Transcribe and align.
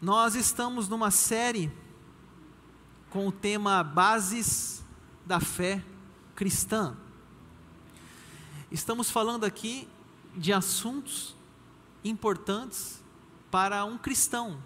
Nós 0.00 0.34
estamos 0.34 0.88
numa 0.88 1.10
série 1.10 1.70
com 3.10 3.28
o 3.28 3.32
tema 3.32 3.84
Bases 3.84 4.82
da 5.26 5.38
Fé 5.40 5.84
Cristã. 6.34 6.96
Estamos 8.70 9.10
falando 9.10 9.44
aqui 9.44 9.86
de 10.34 10.54
assuntos 10.54 11.36
importantes 12.02 13.04
para 13.50 13.84
um 13.84 13.98
cristão, 13.98 14.62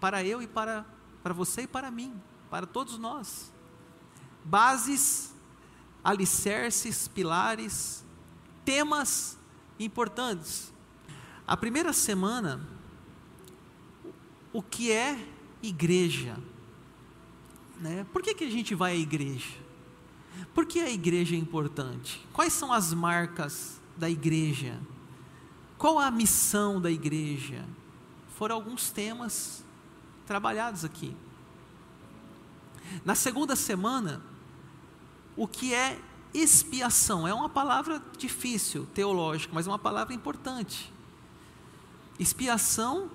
para 0.00 0.24
eu 0.24 0.40
e 0.40 0.46
para, 0.46 0.86
para 1.22 1.34
você 1.34 1.62
e 1.62 1.66
para 1.66 1.90
mim, 1.90 2.18
para 2.48 2.66
todos 2.66 2.96
nós. 2.96 3.52
Bases, 4.42 5.34
alicerces, 6.02 7.06
pilares, 7.06 8.02
temas 8.64 9.36
importantes. 9.78 10.72
A 11.46 11.54
primeira 11.54 11.92
semana 11.92 12.73
o 14.54 14.62
que 14.62 14.92
é 14.92 15.18
igreja. 15.60 16.38
Né? 17.80 18.06
Por 18.12 18.22
que, 18.22 18.32
que 18.32 18.44
a 18.44 18.50
gente 18.50 18.72
vai 18.72 18.92
à 18.92 18.96
igreja? 18.96 19.52
Por 20.54 20.64
que 20.64 20.78
a 20.78 20.88
igreja 20.88 21.34
é 21.34 21.38
importante? 21.38 22.24
Quais 22.32 22.52
são 22.52 22.72
as 22.72 22.94
marcas 22.94 23.80
da 23.96 24.08
igreja? 24.08 24.80
Qual 25.76 25.98
a 25.98 26.08
missão 26.08 26.80
da 26.80 26.90
igreja? 26.90 27.64
Foram 28.36 28.54
alguns 28.54 28.90
temas 28.90 29.64
trabalhados 30.24 30.84
aqui. 30.84 31.16
Na 33.04 33.16
segunda 33.16 33.56
semana, 33.56 34.22
o 35.36 35.48
que 35.48 35.74
é 35.74 36.00
expiação? 36.32 37.26
É 37.26 37.34
uma 37.34 37.48
palavra 37.48 38.00
difícil, 38.16 38.86
teológica, 38.94 39.52
mas 39.52 39.66
é 39.66 39.70
uma 39.70 39.78
palavra 39.80 40.14
importante. 40.14 40.92
Expiação 42.20 43.10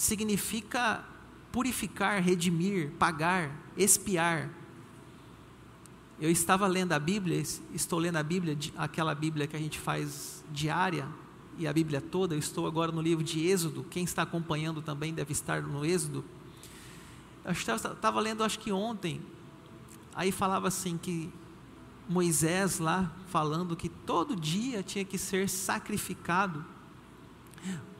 significa 0.00 1.04
purificar, 1.52 2.22
redimir, 2.22 2.90
pagar, 2.98 3.54
expiar. 3.76 4.48
Eu 6.18 6.30
estava 6.30 6.66
lendo 6.66 6.92
a 6.92 6.98
Bíblia, 6.98 7.38
estou 7.74 7.98
lendo 7.98 8.16
a 8.16 8.22
Bíblia, 8.22 8.56
aquela 8.78 9.14
Bíblia 9.14 9.46
que 9.46 9.54
a 9.54 9.58
gente 9.58 9.78
faz 9.78 10.42
diária, 10.50 11.06
e 11.58 11.66
a 11.66 11.72
Bíblia 11.72 12.00
toda, 12.00 12.34
eu 12.34 12.38
estou 12.38 12.66
agora 12.66 12.90
no 12.90 13.02
livro 13.02 13.22
de 13.22 13.46
Êxodo, 13.46 13.84
quem 13.90 14.02
está 14.02 14.22
acompanhando 14.22 14.80
também 14.80 15.12
deve 15.12 15.32
estar 15.32 15.60
no 15.60 15.84
Êxodo. 15.84 16.24
Eu 17.44 17.52
estava 17.52 18.20
lendo, 18.20 18.42
acho 18.42 18.58
que 18.58 18.72
ontem, 18.72 19.20
aí 20.14 20.32
falava 20.32 20.68
assim 20.68 20.96
que 20.96 21.30
Moisés 22.08 22.78
lá, 22.78 23.14
falando 23.26 23.76
que 23.76 23.90
todo 23.90 24.34
dia 24.34 24.82
tinha 24.82 25.04
que 25.04 25.18
ser 25.18 25.46
sacrificado 25.46 26.64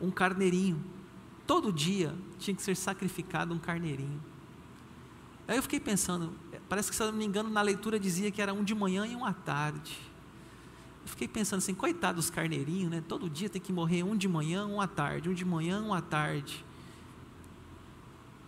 um 0.00 0.10
carneirinho 0.10 0.82
todo 1.50 1.72
dia 1.72 2.14
tinha 2.38 2.54
que 2.54 2.62
ser 2.62 2.76
sacrificado 2.76 3.52
um 3.52 3.58
carneirinho. 3.58 4.22
Aí 5.48 5.56
eu 5.56 5.62
fiquei 5.64 5.80
pensando, 5.80 6.32
parece 6.68 6.88
que 6.88 6.94
se 6.94 7.02
eu 7.02 7.10
não 7.10 7.18
me 7.18 7.24
engano, 7.24 7.50
na 7.50 7.60
leitura 7.60 7.98
dizia 7.98 8.30
que 8.30 8.40
era 8.40 8.54
um 8.54 8.62
de 8.62 8.72
manhã 8.72 9.04
e 9.04 9.16
um 9.16 9.24
à 9.24 9.32
tarde. 9.32 9.98
Eu 11.02 11.08
fiquei 11.08 11.26
pensando 11.26 11.58
assim, 11.58 11.74
coitado 11.74 12.18
dos 12.18 12.30
carneirinhos, 12.30 12.88
né? 12.88 13.02
Todo 13.08 13.28
dia 13.28 13.50
tem 13.50 13.60
que 13.60 13.72
morrer 13.72 14.04
um 14.04 14.16
de 14.16 14.28
manhã, 14.28 14.64
um 14.64 14.80
à 14.80 14.86
tarde, 14.86 15.28
um 15.28 15.34
de 15.34 15.44
manhã, 15.44 15.82
um 15.82 15.92
à 15.92 16.00
tarde. 16.00 16.64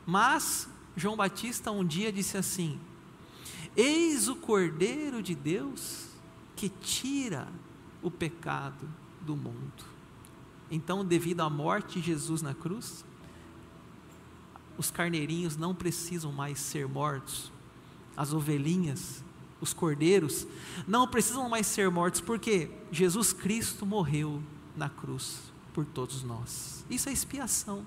Mas 0.07 0.69
João 0.97 1.17
Batista 1.17 1.73
um 1.73 1.85
dia 1.85 2.13
disse 2.13 2.37
assim: 2.37 2.79
Eis 3.77 4.29
o 4.29 4.37
Cordeiro 4.37 5.21
de 5.21 5.35
Deus 5.35 6.07
que 6.55 6.69
tira 6.69 7.49
o 8.01 8.13
pecado 8.13 8.89
do 9.23 9.35
mundo. 9.35 9.92
Então, 10.75 11.05
devido 11.05 11.43
à 11.43 11.51
morte 11.51 12.01
de 12.01 12.07
Jesus 12.07 12.41
na 12.41 12.55
cruz, 12.55 13.05
os 14.79 14.91
carneirinhos 14.91 15.55
não 15.55 15.75
precisam 15.75 16.33
mais 16.33 16.59
ser 16.59 16.89
mortos, 16.89 17.53
as 18.17 18.33
ovelhinhas, 18.33 19.23
os 19.61 19.75
cordeiros, 19.75 20.47
não 20.89 21.07
precisam 21.07 21.47
mais 21.47 21.67
ser 21.67 21.91
mortos, 21.91 22.23
porque 22.23 22.71
Jesus 22.91 23.35
Cristo 23.35 23.85
morreu 23.85 24.43
na 24.75 24.89
cruz 24.89 25.53
por 25.75 25.85
todos 25.85 26.23
nós. 26.23 26.87
Isso 26.89 27.11
é 27.11 27.13
expiação. 27.13 27.85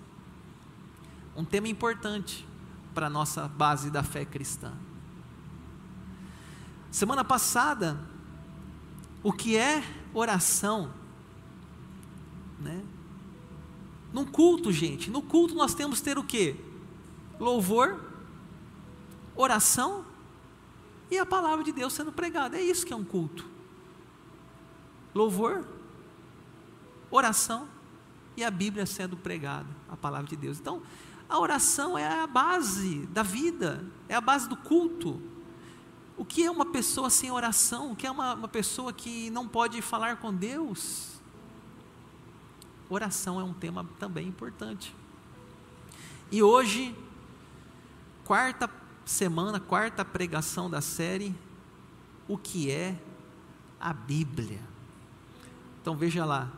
Um 1.36 1.44
tema 1.44 1.68
importante 1.68 2.48
para 2.94 3.08
a 3.08 3.10
nossa 3.10 3.48
base 3.48 3.90
da 3.90 4.04
fé 4.04 4.24
cristã. 4.26 4.72
Semana 6.92 7.24
passada, 7.24 8.00
o 9.24 9.34
que 9.34 9.58
é 9.58 9.84
oração? 10.14 10.94
Né? 12.66 12.84
Num 14.12 14.26
culto, 14.26 14.72
gente, 14.72 15.12
no 15.12 15.22
culto 15.22 15.54
nós 15.54 15.76
temos 15.76 16.00
que 16.00 16.06
ter 16.06 16.18
o 16.18 16.24
que? 16.24 16.56
Louvor, 17.40 18.00
oração 19.36 20.04
e 21.12 21.18
a 21.20 21.26
palavra 21.26 21.64
de 21.64 21.72
Deus 21.72 21.94
sendo 21.94 22.12
pregada. 22.12 22.58
É 22.58 22.62
isso 22.62 22.84
que 22.84 22.92
é 22.92 22.96
um 22.96 23.04
culto. 23.04 23.46
Louvor, 25.14 25.64
oração 27.12 27.68
e 28.36 28.44
a 28.44 28.50
Bíblia 28.50 28.88
sendo 28.88 29.16
pregada, 29.16 29.70
a 29.88 29.96
palavra 29.96 30.28
de 30.28 30.36
Deus. 30.36 30.60
Então, 30.60 30.82
a 31.30 31.40
oração 31.40 31.96
é 31.96 32.22
a 32.22 32.26
base 32.26 33.06
da 33.08 33.22
vida, 33.22 33.86
é 34.10 34.16
a 34.16 34.22
base 34.22 34.50
do 34.50 34.58
culto. 34.58 35.22
O 36.18 36.26
que 36.26 36.44
é 36.44 36.50
uma 36.50 36.66
pessoa 36.66 37.12
sem 37.12 37.30
oração? 37.30 37.92
O 37.92 37.96
que 37.96 38.08
é 38.08 38.12
uma, 38.12 38.34
uma 38.34 38.48
pessoa 38.48 38.92
que 38.92 39.30
não 39.30 39.48
pode 39.48 39.82
falar 39.84 40.18
com 40.18 40.34
Deus? 40.34 41.15
Oração 42.90 43.40
é 43.40 43.44
um 43.44 43.54
tema 43.54 43.86
também 44.00 44.28
importante. 44.28 44.96
E 46.32 46.44
hoje, 46.44 46.96
quarta 48.24 48.70
semana, 49.06 49.60
quarta 49.60 50.04
pregação 50.04 50.70
da 50.70 50.82
série, 50.82 51.36
o 52.28 52.38
que 52.38 52.70
é 52.70 53.00
a 53.80 53.94
Bíblia. 53.94 54.62
Então 55.82 55.96
veja 55.96 56.26
lá, 56.26 56.52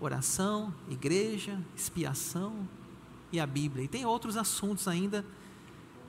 oração, 0.00 0.72
igreja, 0.88 1.60
expiação 1.76 2.68
e 3.32 3.40
a 3.40 3.46
Bíblia. 3.46 3.84
E 3.84 3.88
tem 3.88 4.06
outros 4.06 4.36
assuntos 4.36 4.86
ainda 4.86 5.24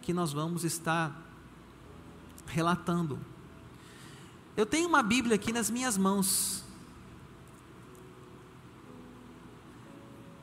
que 0.01 0.13
nós 0.13 0.31
vamos 0.31 0.63
estar 0.63 1.19
relatando. 2.45 3.19
Eu 4.55 4.65
tenho 4.65 4.87
uma 4.87 5.03
Bíblia 5.03 5.35
aqui 5.35 5.51
nas 5.51 5.69
minhas 5.69 5.97
mãos. 5.97 6.63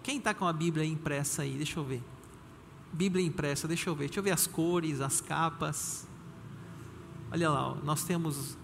Quem 0.05 0.19
está 0.19 0.35
com 0.35 0.47
a 0.47 0.53
Bíblia 0.53 0.85
impressa 0.85 1.41
aí? 1.41 1.57
Deixa 1.57 1.81
eu 1.81 1.85
ver. 1.85 2.03
Bíblia 2.93 3.25
impressa, 3.25 3.67
deixa 3.67 3.89
eu 3.89 3.95
ver. 3.95 4.05
Deixa 4.05 4.21
eu 4.21 4.23
ver 4.23 4.33
as 4.33 4.47
cores, 4.47 5.01
as 5.01 5.19
capas. 5.19 6.07
Olha 7.33 7.49
lá, 7.49 7.69
ó, 7.69 7.75
nós 7.77 8.05
temos 8.05 8.55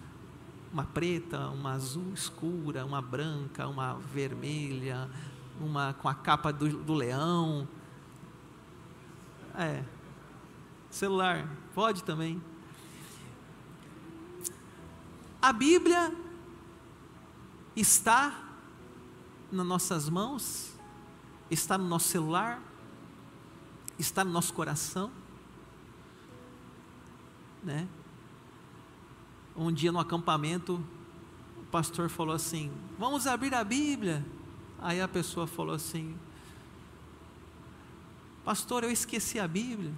uma 0.70 0.84
preta, 0.84 1.48
uma 1.48 1.72
azul 1.72 2.12
escura, 2.12 2.84
uma 2.84 3.00
branca, 3.00 3.66
uma 3.66 3.94
vermelha, 3.94 5.10
uma 5.58 5.94
com 5.94 6.10
a 6.10 6.14
capa 6.14 6.52
do, 6.52 6.68
do 6.84 6.92
leão. 6.92 7.66
É. 9.56 9.82
Celular, 10.90 11.48
pode 11.74 12.04
também. 12.04 12.38
A 15.40 15.54
Bíblia 15.54 16.14
está 17.74 18.44
nas 19.50 19.64
nossas 19.64 20.06
mãos 20.06 20.69
está 21.50 21.76
no 21.76 21.84
nosso 21.84 22.08
celular, 22.08 22.62
está 23.98 24.24
no 24.24 24.30
nosso 24.30 24.54
coração, 24.54 25.10
né? 27.62 27.86
Um 29.56 29.72
dia 29.72 29.92
no 29.92 29.98
acampamento, 29.98 30.82
o 31.58 31.64
pastor 31.70 32.08
falou 32.08 32.34
assim: 32.34 32.70
Vamos 32.98 33.26
abrir 33.26 33.54
a 33.54 33.64
Bíblia. 33.64 34.24
Aí 34.80 35.00
a 35.00 35.08
pessoa 35.08 35.46
falou 35.46 35.74
assim: 35.74 36.16
Pastor, 38.44 38.84
eu 38.84 38.90
esqueci 38.90 39.38
a 39.38 39.46
Bíblia. 39.46 39.92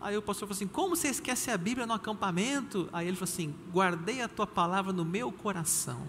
Aí 0.00 0.16
o 0.16 0.22
pastor 0.22 0.48
falou 0.48 0.56
assim: 0.56 0.66
Como 0.66 0.96
você 0.96 1.08
esquece 1.08 1.50
a 1.50 1.56
Bíblia 1.56 1.86
no 1.86 1.92
acampamento? 1.92 2.88
Aí 2.92 3.06
ele 3.06 3.16
falou 3.16 3.30
assim: 3.30 3.54
Guardei 3.70 4.22
a 4.22 4.28
tua 4.28 4.46
palavra 4.46 4.92
no 4.92 5.04
meu 5.04 5.30
coração. 5.30 6.02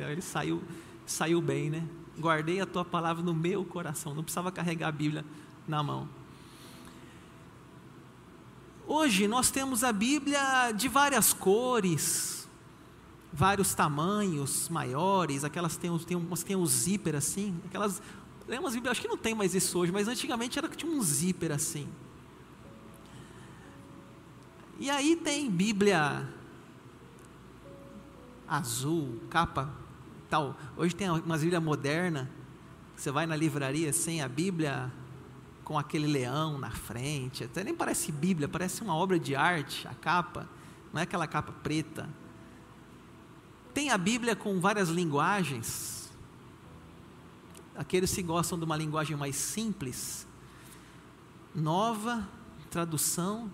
É, 0.00 0.10
ele 0.10 0.22
saiu, 0.22 0.62
saiu 1.04 1.40
bem, 1.40 1.70
né? 1.70 1.86
Guardei 2.18 2.60
a 2.60 2.66
tua 2.66 2.84
palavra 2.84 3.22
no 3.22 3.34
meu 3.34 3.64
coração, 3.64 4.14
não 4.14 4.22
precisava 4.22 4.50
carregar 4.50 4.88
a 4.88 4.92
Bíblia 4.92 5.24
na 5.66 5.82
mão. 5.82 6.08
Hoje 8.86 9.26
nós 9.26 9.50
temos 9.50 9.82
a 9.82 9.92
Bíblia 9.92 10.72
de 10.72 10.88
várias 10.88 11.32
cores, 11.32 12.48
vários 13.32 13.74
tamanhos 13.74 14.68
maiores, 14.68 15.44
aquelas 15.44 15.76
tem, 15.76 15.96
tem 15.98 16.16
umas 16.16 16.42
tem 16.42 16.56
um 16.56 16.64
zíper 16.64 17.16
assim, 17.16 17.58
aquelas, 17.66 18.00
tem 18.46 18.58
umas 18.58 18.74
Bíblias, 18.74 18.92
acho 18.92 19.02
que 19.02 19.08
não 19.08 19.16
tem 19.16 19.34
mais 19.34 19.54
isso 19.54 19.78
hoje, 19.78 19.90
mas 19.90 20.08
antigamente 20.08 20.58
era 20.58 20.68
que 20.68 20.76
tinha 20.76 20.90
um 20.90 21.02
zíper 21.02 21.52
assim. 21.52 21.88
E 24.78 24.88
aí 24.90 25.16
tem 25.16 25.50
Bíblia 25.50 26.28
azul, 28.46 29.20
capa 29.28 29.85
tal. 30.28 30.56
Hoje 30.76 30.94
tem 30.94 31.08
umas 31.10 31.40
Bíblia 31.40 31.60
moderna, 31.60 32.30
você 32.96 33.10
vai 33.10 33.26
na 33.26 33.36
livraria 33.36 33.92
sem 33.92 34.22
a 34.22 34.28
Bíblia 34.28 34.92
com 35.64 35.78
aquele 35.78 36.06
leão 36.06 36.58
na 36.58 36.70
frente, 36.70 37.44
até 37.44 37.64
nem 37.64 37.74
parece 37.74 38.12
Bíblia, 38.12 38.48
parece 38.48 38.82
uma 38.82 38.94
obra 38.94 39.18
de 39.18 39.34
arte, 39.34 39.86
a 39.88 39.94
capa, 39.94 40.48
não 40.92 41.00
é 41.00 41.02
aquela 41.02 41.26
capa 41.26 41.52
preta. 41.52 42.08
Tem 43.74 43.90
a 43.90 43.98
Bíblia 43.98 44.34
com 44.34 44.60
várias 44.60 44.88
linguagens. 44.88 46.10
Aqueles 47.74 48.14
que 48.14 48.22
gostam 48.22 48.58
de 48.58 48.64
uma 48.64 48.76
linguagem 48.76 49.16
mais 49.16 49.36
simples, 49.36 50.26
nova 51.54 52.26
tradução 52.70 53.50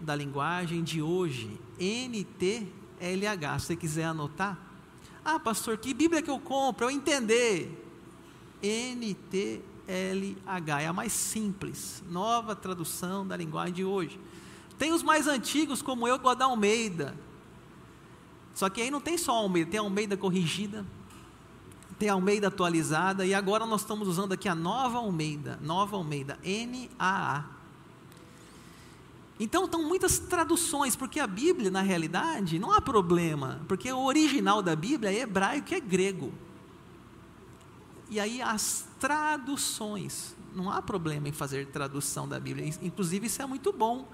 da 0.00 0.14
linguagem 0.14 0.82
de 0.82 1.00
hoje, 1.00 1.58
NTLH. 1.78 3.58
Se 3.60 3.66
você 3.66 3.76
quiser 3.76 4.04
anotar, 4.04 4.71
ah, 5.24 5.38
pastor, 5.38 5.78
que 5.78 5.94
Bíblia 5.94 6.22
que 6.22 6.30
eu 6.30 6.38
compro? 6.38 6.86
Eu 6.86 6.90
entender. 6.90 7.78
NTLH 8.62 9.52
é 10.82 10.86
a 10.86 10.92
mais 10.92 11.12
simples, 11.12 12.02
nova 12.08 12.54
tradução 12.54 13.26
da 13.26 13.36
linguagem 13.36 13.74
de 13.74 13.84
hoje. 13.84 14.20
Tem 14.78 14.92
os 14.92 15.02
mais 15.02 15.26
antigos, 15.26 15.82
como 15.82 16.06
eu, 16.06 16.18
gosto 16.18 16.38
da 16.38 16.44
Almeida. 16.44 17.14
Só 18.54 18.68
que 18.68 18.82
aí 18.82 18.90
não 18.90 19.00
tem 19.00 19.18
só 19.18 19.32
Almeida, 19.32 19.70
tem 19.70 19.80
a 19.80 19.82
Almeida 19.82 20.16
corrigida, 20.16 20.84
tem 21.98 22.08
a 22.08 22.12
Almeida 22.12 22.48
atualizada, 22.48 23.24
e 23.24 23.34
agora 23.34 23.66
nós 23.66 23.80
estamos 23.80 24.06
usando 24.06 24.32
aqui 24.32 24.48
a 24.48 24.54
nova 24.54 24.98
Almeida, 24.98 25.58
nova 25.62 25.96
Almeida, 25.96 26.38
N-A-A. 26.44 27.61
Então, 29.42 29.64
estão 29.64 29.82
muitas 29.82 30.20
traduções, 30.20 30.94
porque 30.94 31.18
a 31.18 31.26
Bíblia, 31.26 31.68
na 31.68 31.80
realidade, 31.80 32.60
não 32.60 32.72
há 32.72 32.80
problema, 32.80 33.60
porque 33.66 33.90
o 33.90 34.04
original 34.04 34.62
da 34.62 34.76
Bíblia 34.76 35.10
é 35.10 35.22
hebraico 35.22 35.72
e 35.72 35.74
é 35.74 35.80
grego. 35.80 36.32
E 38.08 38.20
aí 38.20 38.40
as 38.40 38.86
traduções, 39.00 40.36
não 40.54 40.70
há 40.70 40.80
problema 40.80 41.28
em 41.28 41.32
fazer 41.32 41.66
tradução 41.66 42.28
da 42.28 42.38
Bíblia, 42.38 42.72
inclusive 42.80 43.26
isso 43.26 43.42
é 43.42 43.46
muito 43.46 43.72
bom. 43.72 44.08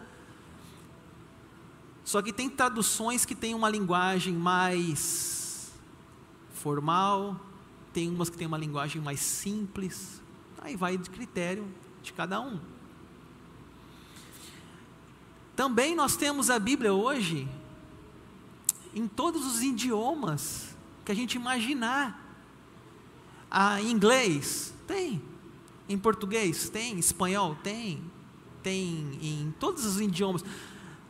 Só 2.06 2.22
que 2.22 2.32
tem 2.32 2.48
traduções 2.48 3.26
que 3.26 3.34
têm 3.34 3.54
uma 3.54 3.68
linguagem 3.68 4.32
mais 4.32 5.70
formal, 6.54 7.38
tem 7.92 8.08
umas 8.08 8.30
que 8.30 8.38
têm 8.38 8.46
uma 8.46 8.56
linguagem 8.56 9.02
mais 9.02 9.20
simples, 9.20 10.22
aí 10.62 10.74
vai 10.74 10.96
de 10.96 11.10
critério 11.10 11.68
de 12.02 12.14
cada 12.14 12.40
um. 12.40 12.77
Também 15.58 15.92
nós 15.92 16.16
temos 16.16 16.48
a 16.50 16.58
Bíblia 16.60 16.94
hoje 16.94 17.48
em 18.94 19.08
todos 19.08 19.44
os 19.44 19.60
idiomas 19.60 20.76
que 21.04 21.10
a 21.10 21.14
gente 21.16 21.34
imaginar. 21.34 22.24
Ah, 23.50 23.82
em 23.82 23.90
inglês? 23.90 24.72
Tem. 24.86 25.20
Em 25.88 25.98
português? 25.98 26.68
Tem. 26.68 26.92
Em 26.92 27.00
espanhol? 27.00 27.56
Tem. 27.56 28.00
Tem 28.62 29.18
em 29.20 29.52
todos 29.58 29.84
os 29.84 30.00
idiomas. 30.00 30.44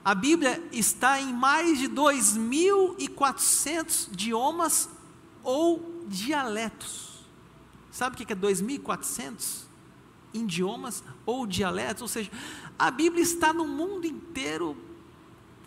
A 0.03 0.15
Bíblia 0.15 0.67
está 0.73 1.21
em 1.21 1.31
mais 1.31 1.79
de 1.79 1.87
2.400 1.87 4.09
idiomas 4.15 4.89
ou 5.45 6.07
dialetos. 6.09 7.19
Sabe 7.91 8.15
o 8.15 8.27
que 8.27 8.33
é 8.33 8.37
2.400 8.37 9.65
idiomas 10.33 11.05
ou 11.27 11.47
dialetos? 11.47 12.01
Ou 12.01 12.09
seja, 12.09 12.31
a 12.79 12.91
Bíblia 12.91 13.23
está 13.23 13.53
no 13.53 13.67
mundo 13.67 14.07
inteiro, 14.07 14.77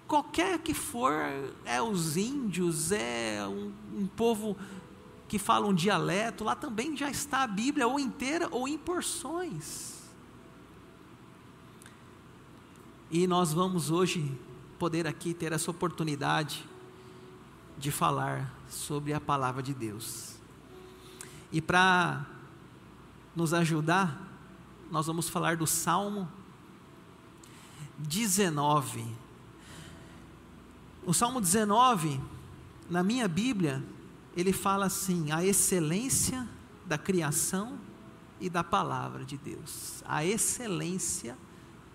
qualquer 0.08 0.60
que 0.60 0.74
for, 0.74 1.14
é 1.66 1.82
os 1.82 2.16
índios, 2.16 2.92
é 2.92 3.46
um, 3.46 3.74
um 3.94 4.08
povo 4.08 4.56
que 5.28 5.38
fala 5.38 5.68
um 5.68 5.74
dialeto, 5.74 6.44
lá 6.44 6.56
também 6.56 6.96
já 6.96 7.10
está 7.10 7.44
a 7.44 7.48
Bíblia, 7.48 7.88
ou 7.88 8.00
inteira 8.00 8.48
ou 8.52 8.68
em 8.68 8.78
porções. 8.78 10.02
E 13.10 13.28
nós 13.28 13.52
vamos 13.52 13.92
hoje 13.92 14.38
poder 14.80 15.06
aqui 15.06 15.34
ter 15.34 15.52
essa 15.52 15.70
oportunidade 15.70 16.66
de 17.78 17.92
falar 17.92 18.54
sobre 18.70 19.12
a 19.14 19.20
palavra 19.20 19.62
de 19.62 19.74
Deus. 19.74 20.36
E 21.52 21.62
para 21.62 22.26
nos 23.36 23.54
ajudar, 23.54 24.18
nós 24.90 25.08
vamos 25.08 25.28
falar 25.28 25.58
do 25.58 25.68
Salmo 25.68 26.28
19. 28.08 29.06
O 31.06 31.14
Salmo 31.14 31.42
19, 31.42 32.20
na 32.90 33.02
minha 33.04 33.28
Bíblia, 33.28 33.84
ele 34.36 34.54
fala 34.54 34.86
assim: 34.86 35.32
a 35.32 35.44
excelência 35.44 36.48
da 36.86 36.98
criação 36.98 37.80
e 38.40 38.50
da 38.50 38.64
palavra 38.64 39.24
de 39.24 39.38
Deus. 39.38 40.04
A 40.06 40.26
excelência 40.26 41.38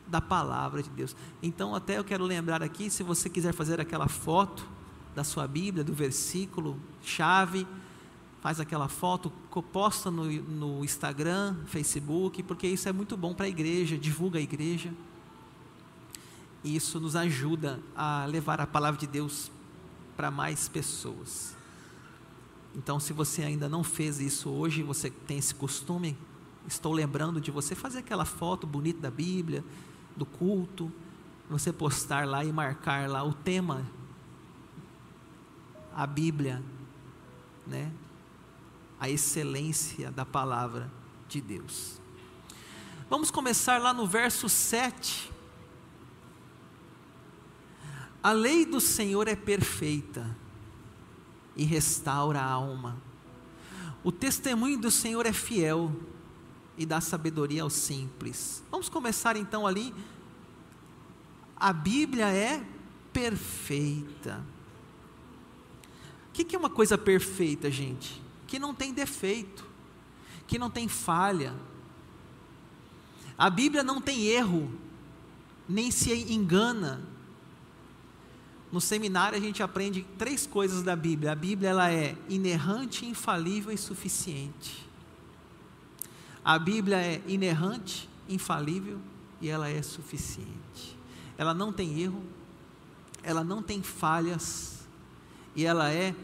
da 0.07 0.21
palavra 0.21 0.83
de 0.83 0.91
Deus. 0.91 1.17
Então, 1.43 1.75
até 1.75 1.99
eu 1.99 2.05
quero 2.05 2.25
lembrar 2.25 2.63
aqui, 2.63 2.89
se 2.89 3.03
você 3.03 3.29
quiser 3.29 3.53
fazer 3.53 3.81
aquela 3.81 4.09
foto 4.09 4.67
da 5.15 5.25
sua 5.25 5.47
Bíblia, 5.49 5.83
do 5.83 5.93
versículo 5.93 6.79
chave, 7.03 7.67
faz 8.41 8.61
aquela 8.61 8.87
foto, 8.87 9.31
posta 9.73 10.11
no, 10.11 10.25
no 10.31 10.85
Instagram, 10.85 11.57
Facebook, 11.67 12.43
porque 12.45 12.67
isso 12.67 12.89
é 12.89 12.93
muito 12.93 13.17
bom 13.17 13.35
para 13.35 13.47
a 13.47 13.49
igreja, 13.49 13.99
divulga 13.99 14.39
a 14.39 14.43
igreja. 14.43 14.93
E 16.67 16.75
isso 16.75 16.99
nos 16.99 17.15
ajuda 17.15 17.81
a 17.95 18.25
levar 18.25 18.61
a 18.61 18.67
palavra 18.67 18.99
de 18.99 19.07
Deus 19.07 19.53
para 20.17 20.33
mais 20.33 20.69
pessoas. 20.69 21.55
Então, 22.75 22.99
se 22.99 23.13
você 23.13 23.43
ainda 23.45 23.69
não 23.69 23.85
fez 23.85 24.19
isso 24.19 24.51
hoje, 24.51 24.83
você 24.83 25.09
tem 25.09 25.39
esse 25.39 25.55
costume, 25.55 26.19
estou 26.67 26.93
lembrando 26.93 27.41
de 27.41 27.53
você 27.53 27.77
fazer 27.77 28.01
aquela 28.01 28.25
foto 28.25 28.67
bonita 28.67 29.01
da 29.03 29.13
Bíblia, 29.13 29.65
do 30.17 30.27
culto, 30.27 30.93
você 31.49 31.73
postar 31.73 32.27
lá 32.27 32.45
e 32.45 32.53
marcar 32.53 33.09
lá 33.09 33.23
o 33.23 33.33
tema, 33.33 33.87
a 35.95 36.05
Bíblia, 36.05 36.61
né? 37.65 37.93
A 38.99 39.09
excelência 39.09 40.11
da 40.11 40.27
palavra 40.27 40.91
de 41.29 41.41
Deus. 41.41 42.01
Vamos 43.09 43.31
começar 43.31 43.81
lá 43.81 43.95
no 43.95 44.05
verso 44.05 44.49
7 44.49 45.36
a 48.23 48.33
lei 48.33 48.65
do 48.65 48.81
Senhor 48.81 49.29
é 49.29 49.37
perfeita 49.37 50.37
e 51.55 51.65
restaura 51.65 52.41
a 52.41 52.45
alma. 52.45 53.01
O 54.03 54.13
testemunho 54.13 54.79
do 54.79 54.91
Senhor 54.91 55.27
é 55.27 55.33
fiel 55.33 55.93
e 56.77 56.85
dá 56.85 57.01
sabedoria 57.01 57.63
aos 57.63 57.73
simples. 57.73 58.63
Vamos 58.71 58.89
começar 58.89 59.37
então 59.37 59.67
ali. 59.67 59.95
A 61.57 61.73
Bíblia 61.73 62.29
é 62.29 62.65
perfeita. 63.13 64.45
O 66.29 66.33
que 66.33 66.55
é 66.55 66.59
uma 66.59 66.69
coisa 66.69 66.99
perfeita, 66.99 67.71
gente? 67.71 68.23
Que 68.47 68.59
não 68.59 68.75
tem 68.75 68.93
defeito, 68.93 69.65
que 70.47 70.59
não 70.59 70.69
tem 70.69 70.87
falha. 70.87 71.55
A 73.39 73.49
Bíblia 73.49 73.83
não 73.83 74.01
tem 74.01 74.27
erro, 74.27 74.71
nem 75.69 75.91
se 75.91 76.13
engana 76.31 77.16
no 78.73 78.81
seminário 78.81 79.39
a 79.39 79.41
gente 79.41 79.63
aprende 79.63 80.05
três 80.19 80.47
coisas 80.47 80.83
da 80.83 80.97
Bíblia. 80.97 81.33
A 81.33 81.37
Bíblia 81.37 81.71
ela 81.71 81.91
é 81.91 82.17
inerrante, 82.29 83.07
infalível 83.07 83.73
e 83.73 83.79
suficiente. 83.79 84.87
A 86.45 86.59
Bíblia 86.59 86.97
é 86.97 87.23
inerrante, 87.27 88.09
infalível 88.29 88.99
e 89.41 89.49
ela 89.49 89.69
é 89.69 89.83
suficiente. 89.83 90.97
Ela 91.39 91.55
não 91.55 91.73
tem 91.73 92.01
erro, 92.01 92.23
ela 93.23 93.45
não 93.45 93.63
tem 93.63 93.83
falhas 93.83 94.87
e 95.55 95.65
ela 95.65 95.93
é 95.93 96.15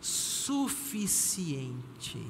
suficiente. 0.00 1.68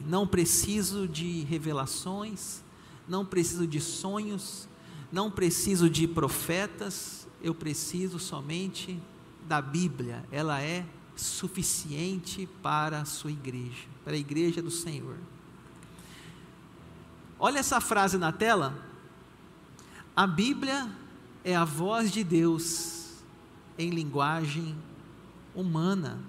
Não 0.07 0.27
preciso 0.27 1.07
de 1.07 1.43
revelações, 1.43 2.63
não 3.07 3.25
preciso 3.25 3.67
de 3.67 3.81
sonhos, 3.81 4.69
não 5.11 5.31
preciso 5.31 5.89
de 5.89 6.07
profetas, 6.07 7.27
eu 7.43 7.55
preciso 7.55 8.19
somente 8.19 9.01
da 9.49 9.63
Bíblia, 9.63 10.25
ela 10.31 10.61
é 10.61 10.85
suficiente 11.17 12.47
para 12.63 13.01
a 13.01 13.05
sua 13.07 13.33
igreja, 13.33 13.89
para 14.05 14.13
a 14.13 14.19
igreja 14.19 14.61
do 14.61 14.71
Senhor. 14.71 15.17
Olha 17.39 17.59
essa 17.59 17.81
frase 17.81 18.19
na 18.19 18.31
tela. 18.31 18.87
A 20.15 20.27
Bíblia 20.27 20.89
é 21.43 21.57
a 21.57 21.65
voz 21.65 22.13
de 22.13 22.23
Deus 22.23 23.23
em 23.79 23.91
linguagem 23.91 24.77
humana. 25.55 26.21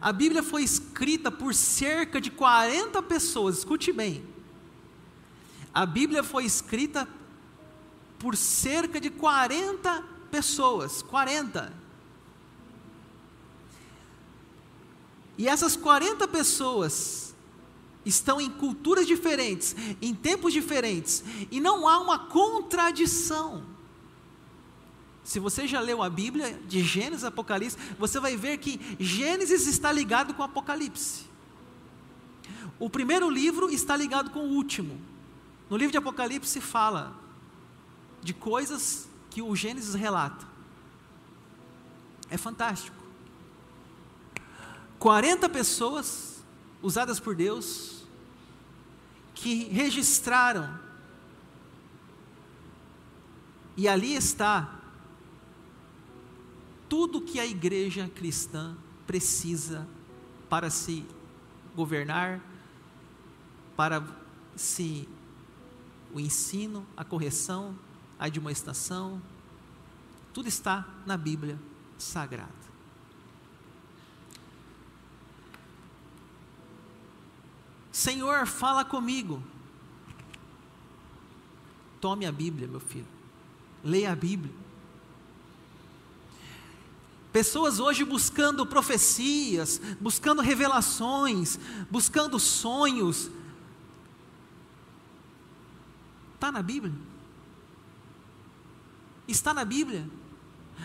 A 0.00 0.12
Bíblia 0.12 0.42
foi 0.42 0.64
escrita 0.64 1.30
por 1.30 1.54
cerca 1.54 2.20
de 2.20 2.30
40 2.30 3.00
pessoas, 3.04 3.58
escute 3.58 3.92
bem. 3.92 4.24
A 5.72 5.86
Bíblia 5.86 6.24
foi 6.24 6.44
escrita 6.44 7.06
por 8.18 8.36
cerca 8.36 9.00
de 9.00 9.10
40 9.10 10.19
pessoas, 10.30 11.02
40. 11.02 11.72
E 15.36 15.48
essas 15.48 15.76
40 15.76 16.28
pessoas 16.28 17.34
estão 18.04 18.40
em 18.40 18.50
culturas 18.50 19.06
diferentes, 19.06 19.74
em 20.00 20.14
tempos 20.14 20.52
diferentes, 20.52 21.24
e 21.50 21.60
não 21.60 21.86
há 21.86 21.98
uma 21.98 22.18
contradição. 22.18 23.62
Se 25.22 25.38
você 25.38 25.66
já 25.66 25.80
leu 25.80 26.02
a 26.02 26.10
Bíblia, 26.10 26.58
de 26.66 26.82
Gênesis 26.82 27.24
Apocalipse, 27.24 27.76
você 27.98 28.18
vai 28.18 28.36
ver 28.36 28.58
que 28.58 28.80
Gênesis 28.98 29.66
está 29.66 29.92
ligado 29.92 30.34
com 30.34 30.42
Apocalipse. 30.42 31.24
O 32.78 32.88
primeiro 32.88 33.28
livro 33.28 33.70
está 33.70 33.96
ligado 33.96 34.30
com 34.30 34.40
o 34.40 34.54
último. 34.54 34.98
No 35.68 35.76
livro 35.76 35.92
de 35.92 35.98
Apocalipse 35.98 36.60
fala 36.60 37.14
de 38.22 38.32
coisas 38.34 39.09
que 39.30 39.40
o 39.40 39.54
Gênesis 39.54 39.94
relata. 39.94 40.46
É 42.28 42.36
fantástico. 42.36 42.96
40 44.98 45.48
pessoas 45.48 46.44
usadas 46.82 47.18
por 47.18 47.34
Deus 47.34 48.04
que 49.34 49.64
registraram. 49.64 50.78
E 53.76 53.88
ali 53.88 54.14
está 54.14 54.78
tudo 56.88 57.20
que 57.20 57.40
a 57.40 57.46
igreja 57.46 58.10
cristã 58.14 58.76
precisa 59.06 59.88
para 60.48 60.68
se 60.68 61.06
governar, 61.74 62.40
para 63.76 64.04
se 64.56 65.08
o 66.12 66.20
ensino, 66.20 66.84
a 66.96 67.04
correção, 67.04 67.74
a 68.20 68.26
admoestação, 68.26 69.20
tudo 70.34 70.46
está 70.46 70.86
na 71.06 71.16
Bíblia 71.16 71.58
Sagrada. 71.96 72.52
Senhor, 77.90 78.46
fala 78.46 78.84
comigo. 78.84 79.42
Tome 81.98 82.26
a 82.26 82.32
Bíblia, 82.32 82.68
meu 82.68 82.78
filho. 82.78 83.08
Leia 83.82 84.12
a 84.12 84.16
Bíblia. 84.16 84.54
Pessoas 87.32 87.80
hoje 87.80 88.04
buscando 88.04 88.66
profecias, 88.66 89.80
buscando 89.98 90.42
revelações, 90.42 91.58
buscando 91.90 92.38
sonhos. 92.38 93.30
Está 96.34 96.52
na 96.52 96.62
Bíblia? 96.62 96.92
Está 99.30 99.54
na 99.54 99.64
Bíblia? 99.64 100.10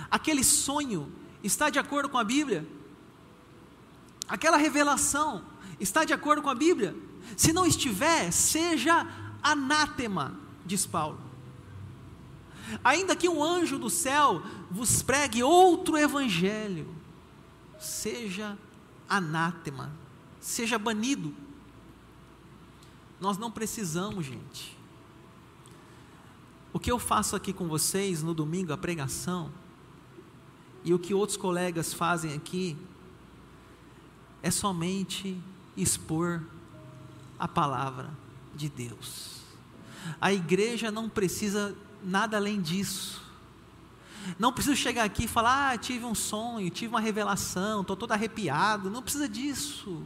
Aquele 0.09 0.43
sonho 0.43 1.11
está 1.43 1.69
de 1.69 1.79
acordo 1.79 2.09
com 2.09 2.17
a 2.17 2.23
Bíblia? 2.23 2.67
Aquela 4.27 4.57
revelação 4.57 5.43
está 5.79 6.05
de 6.05 6.13
acordo 6.13 6.41
com 6.41 6.49
a 6.49 6.55
Bíblia? 6.55 6.95
Se 7.35 7.51
não 7.51 7.65
estiver, 7.65 8.31
seja 8.31 9.07
anátema, 9.41 10.39
diz 10.65 10.85
Paulo. 10.85 11.19
Ainda 12.83 13.15
que 13.15 13.29
um 13.29 13.43
anjo 13.43 13.77
do 13.77 13.89
céu 13.89 14.41
vos 14.69 15.01
pregue 15.01 15.43
outro 15.43 15.97
evangelho, 15.97 16.87
seja 17.79 18.57
anátema, 19.07 19.91
seja 20.39 20.77
banido. 20.77 21.33
Nós 23.19 23.37
não 23.37 23.49
precisamos, 23.49 24.25
gente. 24.25 24.74
O 26.75 26.79
que 26.79 26.91
eu 26.91 26.99
faço 26.99 27.37
aqui 27.37 27.53
com 27.53 27.69
vocês 27.69 28.21
no 28.21 28.33
domingo, 28.33 28.73
a 28.73 28.77
pregação, 28.77 29.49
e 30.83 30.93
o 30.93 30.99
que 30.99 31.13
outros 31.13 31.37
colegas 31.37 31.93
fazem 31.93 32.33
aqui, 32.33 32.75
é 34.43 34.51
somente 34.51 35.41
expor 35.77 36.43
a 37.39 37.47
palavra 37.47 38.09
de 38.53 38.67
Deus. 38.67 39.39
A 40.19 40.33
igreja 40.33 40.91
não 40.91 41.07
precisa 41.07 41.73
nada 42.03 42.35
além 42.35 42.61
disso. 42.61 43.23
Não 44.37 44.51
preciso 44.51 44.75
chegar 44.75 45.05
aqui 45.05 45.23
e 45.23 45.29
falar, 45.29 45.71
ah, 45.71 45.77
tive 45.77 46.03
um 46.03 46.13
sonho, 46.13 46.69
tive 46.69 46.93
uma 46.93 46.99
revelação, 46.99 47.79
estou 47.79 47.95
todo 47.95 48.11
arrepiado. 48.11 48.89
Não 48.89 49.01
precisa 49.01 49.29
disso. 49.29 50.05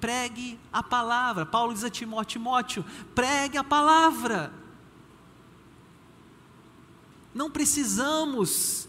Pregue 0.00 0.58
a 0.72 0.82
palavra. 0.82 1.44
Paulo 1.44 1.74
diz 1.74 1.84
a 1.84 1.90
Timóteo, 1.90 2.40
Timóteo, 2.40 2.84
pregue 3.14 3.58
a 3.58 3.62
palavra. 3.62 4.61
Não 7.34 7.50
precisamos. 7.50 8.88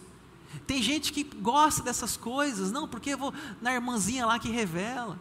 Tem 0.67 0.81
gente 0.81 1.11
que 1.11 1.23
gosta 1.23 1.81
dessas 1.81 2.17
coisas. 2.17 2.71
Não, 2.71 2.87
porque 2.87 3.11
eu 3.11 3.17
vou 3.17 3.33
na 3.61 3.73
irmãzinha 3.73 4.25
lá 4.25 4.39
que 4.39 4.49
revela. 4.49 5.17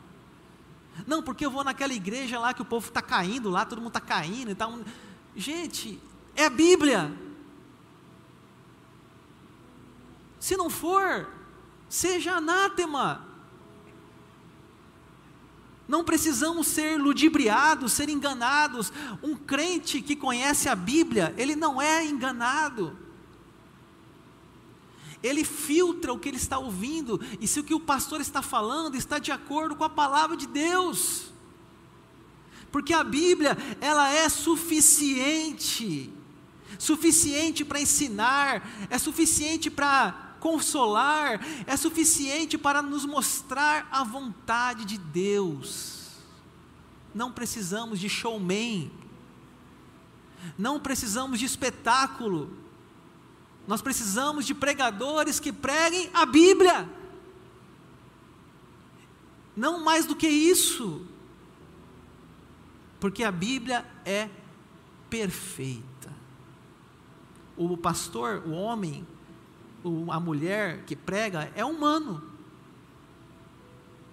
Não, 1.06 1.22
porque 1.22 1.46
eu 1.46 1.50
vou 1.50 1.64
naquela 1.64 1.94
igreja 1.94 2.38
lá 2.38 2.52
que 2.52 2.62
o 2.62 2.66
povo 2.66 2.88
está 2.88 3.00
caindo 3.00 3.48
lá, 3.48 3.64
todo 3.64 3.78
mundo 3.78 3.96
está 3.96 4.00
caindo 4.00 4.50
e 4.50 4.54
tal. 4.54 4.78
Gente, 5.34 5.98
é 6.36 6.44
a 6.44 6.50
Bíblia. 6.50 7.12
Se 10.38 10.56
não 10.56 10.68
for, 10.68 11.28
seja 11.88 12.32
anátema. 12.32 13.26
Não 15.88 16.04
precisamos 16.04 16.66
ser 16.66 16.98
ludibriados, 16.98 17.92
ser 17.92 18.08
enganados. 18.08 18.92
Um 19.22 19.34
crente 19.34 20.00
que 20.00 20.16
conhece 20.16 20.68
a 20.68 20.74
Bíblia, 20.74 21.34
ele 21.36 21.56
não 21.56 21.80
é 21.80 22.04
enganado. 22.04 22.96
Ele 25.22 25.44
filtra 25.44 26.12
o 26.12 26.18
que 26.18 26.28
ele 26.28 26.36
está 26.36 26.58
ouvindo, 26.58 27.20
e 27.40 27.46
se 27.46 27.60
o 27.60 27.64
que 27.64 27.74
o 27.74 27.80
pastor 27.80 28.20
está 28.20 28.42
falando 28.42 28.96
está 28.96 29.18
de 29.18 29.30
acordo 29.30 29.76
com 29.76 29.84
a 29.84 29.90
palavra 29.90 30.36
de 30.36 30.46
Deus 30.46 31.32
porque 32.72 32.94
a 32.94 33.04
Bíblia, 33.04 33.56
ela 33.82 34.10
é 34.10 34.26
suficiente, 34.30 36.10
suficiente 36.78 37.66
para 37.66 37.78
ensinar, 37.78 38.66
é 38.88 38.96
suficiente 38.96 39.70
para 39.70 40.36
consolar, 40.40 41.38
é 41.66 41.76
suficiente 41.76 42.56
para 42.56 42.80
nos 42.80 43.04
mostrar 43.04 43.86
a 43.92 44.02
vontade 44.02 44.86
de 44.86 44.96
Deus. 44.96 46.08
Não 47.14 47.30
precisamos 47.30 48.00
de 48.00 48.08
showman, 48.08 48.90
não 50.56 50.80
precisamos 50.80 51.38
de 51.38 51.44
espetáculo, 51.44 52.56
nós 53.66 53.80
precisamos 53.80 54.44
de 54.44 54.54
pregadores 54.54 55.38
que 55.38 55.52
preguem 55.52 56.10
a 56.12 56.26
Bíblia. 56.26 56.88
Não 59.56 59.84
mais 59.84 60.06
do 60.06 60.16
que 60.16 60.28
isso 60.28 61.06
porque 63.02 63.24
a 63.24 63.32
Bíblia 63.32 63.84
é 64.04 64.30
perfeita. 65.10 66.08
O 67.56 67.76
pastor, 67.76 68.44
o 68.46 68.52
homem, 68.52 69.04
a 70.08 70.20
mulher 70.20 70.84
que 70.84 70.94
prega 70.94 71.50
é 71.56 71.64
humano, 71.64 72.22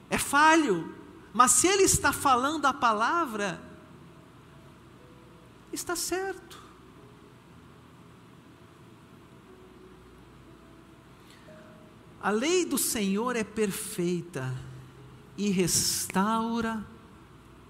é 0.10 0.18
falho, 0.18 0.92
mas 1.32 1.52
se 1.52 1.68
ele 1.68 1.84
está 1.84 2.12
falando 2.12 2.66
a 2.66 2.74
palavra, 2.74 3.62
está 5.72 5.96
certo. 5.96 6.60
A 12.22 12.32
lei 12.32 12.66
do 12.66 12.78
Senhor 12.78 13.36
é 13.36 13.44
perfeita 13.44 14.54
e 15.38 15.50
restaura 15.50 16.86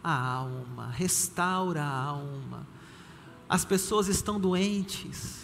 a 0.04 0.12
alma, 0.12 0.90
restaura 0.90 1.84
a 1.84 2.04
alma. 2.04 2.66
As 3.48 3.64
pessoas 3.64 4.08
estão 4.08 4.40
doentes, 4.40 5.38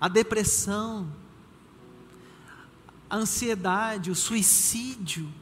a 0.00 0.08
depressão, 0.08 1.08
a 3.08 3.16
ansiedade, 3.16 4.10
o 4.10 4.16
suicídio. 4.16 5.32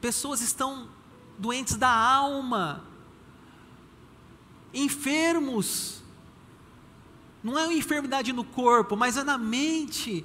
Pessoas 0.00 0.40
estão 0.40 0.88
doentes 1.36 1.74
da 1.74 1.90
alma, 1.90 2.84
enfermos. 4.72 6.00
Não 7.42 7.58
é 7.58 7.64
uma 7.64 7.74
enfermidade 7.74 8.32
no 8.32 8.44
corpo, 8.44 8.96
mas 8.96 9.16
é 9.16 9.24
na 9.24 9.36
mente 9.36 10.24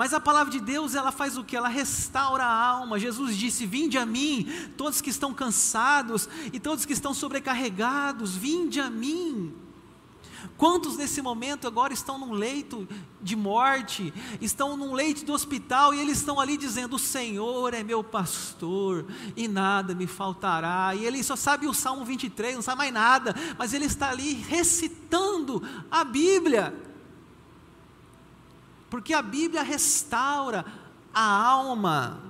mas 0.00 0.14
a 0.14 0.18
palavra 0.18 0.50
de 0.50 0.60
Deus, 0.60 0.94
ela 0.94 1.12
faz 1.12 1.36
o 1.36 1.44
que? 1.44 1.54
Ela 1.54 1.68
restaura 1.68 2.42
a 2.42 2.66
alma. 2.68 2.98
Jesus 2.98 3.36
disse: 3.36 3.66
Vinde 3.66 3.98
a 3.98 4.06
mim, 4.06 4.50
todos 4.74 5.02
que 5.02 5.10
estão 5.10 5.34
cansados 5.34 6.26
e 6.54 6.58
todos 6.58 6.86
que 6.86 6.94
estão 6.94 7.12
sobrecarregados, 7.12 8.34
vinde 8.34 8.80
a 8.80 8.88
mim. 8.88 9.54
Quantos 10.56 10.96
nesse 10.96 11.20
momento 11.20 11.66
agora 11.66 11.92
estão 11.92 12.18
num 12.18 12.32
leito 12.32 12.88
de 13.20 13.36
morte, 13.36 14.10
estão 14.40 14.74
num 14.74 14.94
leito 14.94 15.22
do 15.26 15.34
hospital 15.34 15.92
e 15.92 16.00
eles 16.00 16.16
estão 16.16 16.40
ali 16.40 16.56
dizendo: 16.56 16.96
O 16.96 16.98
Senhor 16.98 17.74
é 17.74 17.82
meu 17.82 18.02
pastor 18.02 19.04
e 19.36 19.46
nada 19.46 19.94
me 19.94 20.06
faltará. 20.06 20.94
E 20.94 21.04
ele 21.04 21.22
só 21.22 21.36
sabe 21.36 21.66
o 21.66 21.74
Salmo 21.74 22.06
23, 22.06 22.54
não 22.54 22.62
sabe 22.62 22.78
mais 22.78 22.94
nada, 22.94 23.34
mas 23.58 23.74
ele 23.74 23.84
está 23.84 24.08
ali 24.08 24.32
recitando 24.32 25.62
a 25.90 26.02
Bíblia 26.04 26.88
porque 28.90 29.14
a 29.14 29.22
Bíblia 29.22 29.62
restaura 29.62 30.66
a 31.14 31.22
alma. 31.22 32.20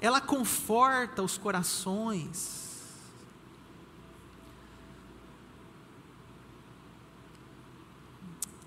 ela 0.00 0.20
conforta 0.20 1.22
os 1.22 1.38
corações. 1.38 2.62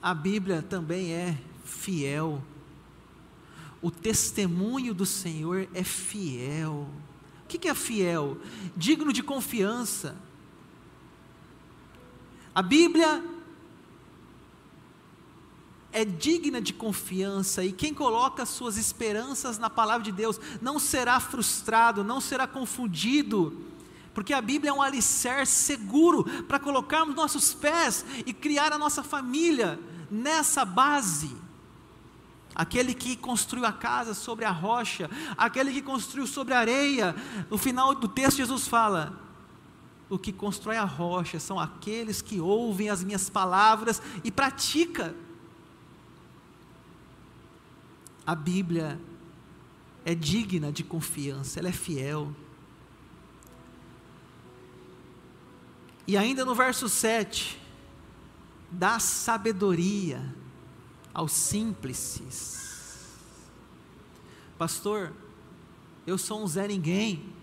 A 0.01 0.13
Bíblia 0.13 0.61
também 0.61 1.11
é 1.11 1.37
fiel. 1.65 2.41
O 3.81 3.91
testemunho 3.91 4.93
do 4.93 5.05
Senhor 5.05 5.67
é 5.73 5.83
fiel. 5.83 6.87
O 7.43 7.47
que 7.47 7.67
é 7.67 7.75
fiel? 7.75 8.37
Digno 8.75 9.11
de 9.11 9.21
confiança. 9.21 10.15
A 12.53 12.61
Bíblia 12.61 13.23
é 15.97 16.05
digna 16.05 16.61
de 16.61 16.73
confiança 16.73 17.65
e 17.65 17.71
quem 17.71 17.91
coloca 17.91 18.45
suas 18.45 18.77
esperanças 18.77 19.57
na 19.57 19.67
palavra 19.67 20.03
de 20.03 20.11
Deus 20.11 20.39
não 20.61 20.77
será 20.77 21.19
frustrado, 21.19 22.03
não 22.03 22.21
será 22.21 22.45
confundido, 22.45 23.65
porque 24.13 24.31
a 24.31 24.39
Bíblia 24.39 24.69
é 24.69 24.73
um 24.73 24.81
alicerce 24.81 25.55
seguro 25.55 26.23
para 26.43 26.59
colocarmos 26.59 27.15
nossos 27.15 27.51
pés 27.51 28.05
e 28.27 28.31
criar 28.31 28.71
a 28.71 28.77
nossa 28.77 29.01
família 29.01 29.79
nessa 30.11 30.63
base. 30.63 31.35
Aquele 32.53 32.93
que 32.93 33.15
construiu 33.15 33.65
a 33.65 33.71
casa 33.71 34.13
sobre 34.13 34.45
a 34.45 34.51
rocha, 34.51 35.09
aquele 35.35 35.73
que 35.73 35.81
construiu 35.81 36.27
sobre 36.27 36.53
a 36.53 36.59
areia, 36.59 37.15
no 37.49 37.57
final 37.57 37.95
do 37.95 38.07
texto 38.07 38.37
Jesus 38.37 38.67
fala: 38.67 39.19
o 40.07 40.19
que 40.19 40.31
constrói 40.31 40.77
a 40.77 40.85
rocha 40.85 41.39
são 41.39 41.59
aqueles 41.59 42.21
que 42.21 42.39
ouvem 42.39 42.87
as 42.87 43.03
minhas 43.03 43.31
palavras 43.31 43.99
e 44.23 44.29
pratica. 44.29 45.15
A 48.27 48.35
Bíblia 48.35 48.99
é 50.03 50.13
digna 50.13 50.69
de 50.69 50.83
confiança, 50.83 51.59
ela 51.59 51.69
é 51.69 51.71
fiel. 51.71 52.35
E 56.05 56.17
ainda 56.17 56.43
no 56.43 56.53
verso 56.53 56.89
7, 56.89 57.57
dá 58.69 58.99
sabedoria 58.99 60.21
aos 61.13 61.31
simples. 61.31 62.21
Pastor, 64.57 65.13
eu 66.05 66.17
sou 66.17 66.43
um 66.43 66.47
Zé 66.47 66.67
Ninguém. 66.67 67.33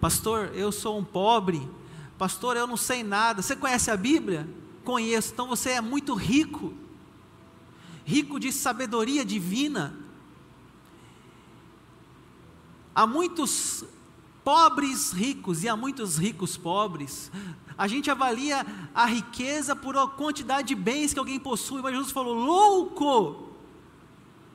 Pastor, 0.00 0.52
eu 0.54 0.70
sou 0.70 0.98
um 1.00 1.04
pobre. 1.04 1.68
Pastor, 2.16 2.56
eu 2.56 2.68
não 2.68 2.76
sei 2.76 3.02
nada. 3.02 3.42
Você 3.42 3.56
conhece 3.56 3.90
a 3.90 3.96
Bíblia? 3.96 4.48
Conheço. 4.84 5.32
Então 5.32 5.48
você 5.48 5.70
é 5.70 5.80
muito 5.80 6.14
rico. 6.14 6.72
Rico 8.04 8.38
de 8.38 8.52
sabedoria 8.52 9.24
divina. 9.24 10.01
Há 12.94 13.06
muitos 13.06 13.84
pobres 14.44 15.12
ricos 15.12 15.62
e 15.62 15.68
há 15.68 15.76
muitos 15.76 16.18
ricos 16.18 16.56
pobres. 16.56 17.30
A 17.76 17.88
gente 17.88 18.10
avalia 18.10 18.66
a 18.94 19.06
riqueza 19.06 19.74
por 19.74 19.96
a 19.96 20.06
quantidade 20.06 20.68
de 20.68 20.74
bens 20.74 21.12
que 21.12 21.18
alguém 21.18 21.38
possui, 21.38 21.80
mas 21.80 21.94
Jesus 21.94 22.12
falou: 22.12 22.34
louco, 22.34 23.48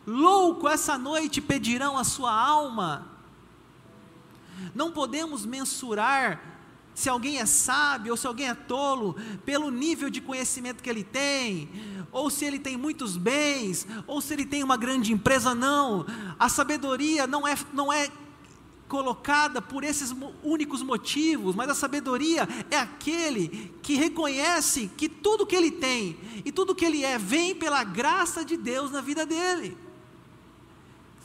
louco, 0.06 0.68
essa 0.68 0.98
noite 0.98 1.42
pedirão 1.42 1.98
a 1.98 2.04
sua 2.04 2.32
alma. 2.32 3.08
Não 4.74 4.92
podemos 4.92 5.46
mensurar 5.46 6.42
se 6.94 7.10
alguém 7.10 7.38
é 7.38 7.46
sábio 7.46 8.14
ou 8.14 8.18
se 8.18 8.26
alguém 8.26 8.50
é 8.50 8.56
tolo 8.56 9.16
pelo 9.46 9.70
nível 9.70 10.10
de 10.10 10.20
conhecimento 10.20 10.82
que 10.82 10.90
ele 10.90 11.04
tem, 11.04 11.70
ou 12.12 12.28
se 12.28 12.44
ele 12.44 12.58
tem 12.58 12.76
muitos 12.76 13.18
bens, 13.18 13.88
ou 14.08 14.20
se 14.20 14.34
ele 14.34 14.46
tem 14.46 14.64
uma 14.64 14.76
grande 14.76 15.14
empresa, 15.14 15.54
não. 15.54 16.08
A 16.40 16.50
sabedoria 16.50 17.28
não 17.28 17.48
é, 17.48 17.56
não 17.72 17.94
é 17.94 18.10
colocada 18.88 19.62
por 19.62 19.84
esses 19.84 20.16
únicos 20.44 20.82
motivos, 20.82 21.56
mas 21.56 21.70
a 21.70 21.76
sabedoria 21.76 22.48
é 22.72 22.78
aquele 22.78 23.74
que 23.82 23.96
reconhece 23.96 24.90
que 24.96 25.10
tudo 25.10 25.46
que 25.46 25.56
ele 25.56 25.72
tem 25.72 26.18
e 26.46 26.52
tudo 26.52 26.76
que 26.76 26.86
ele 26.86 27.04
é 27.04 27.18
vem 27.18 27.54
pela 27.54 27.84
graça 27.84 28.46
de 28.46 28.56
Deus 28.56 28.92
na 28.92 29.02
vida 29.02 29.26
dele. 29.26 29.78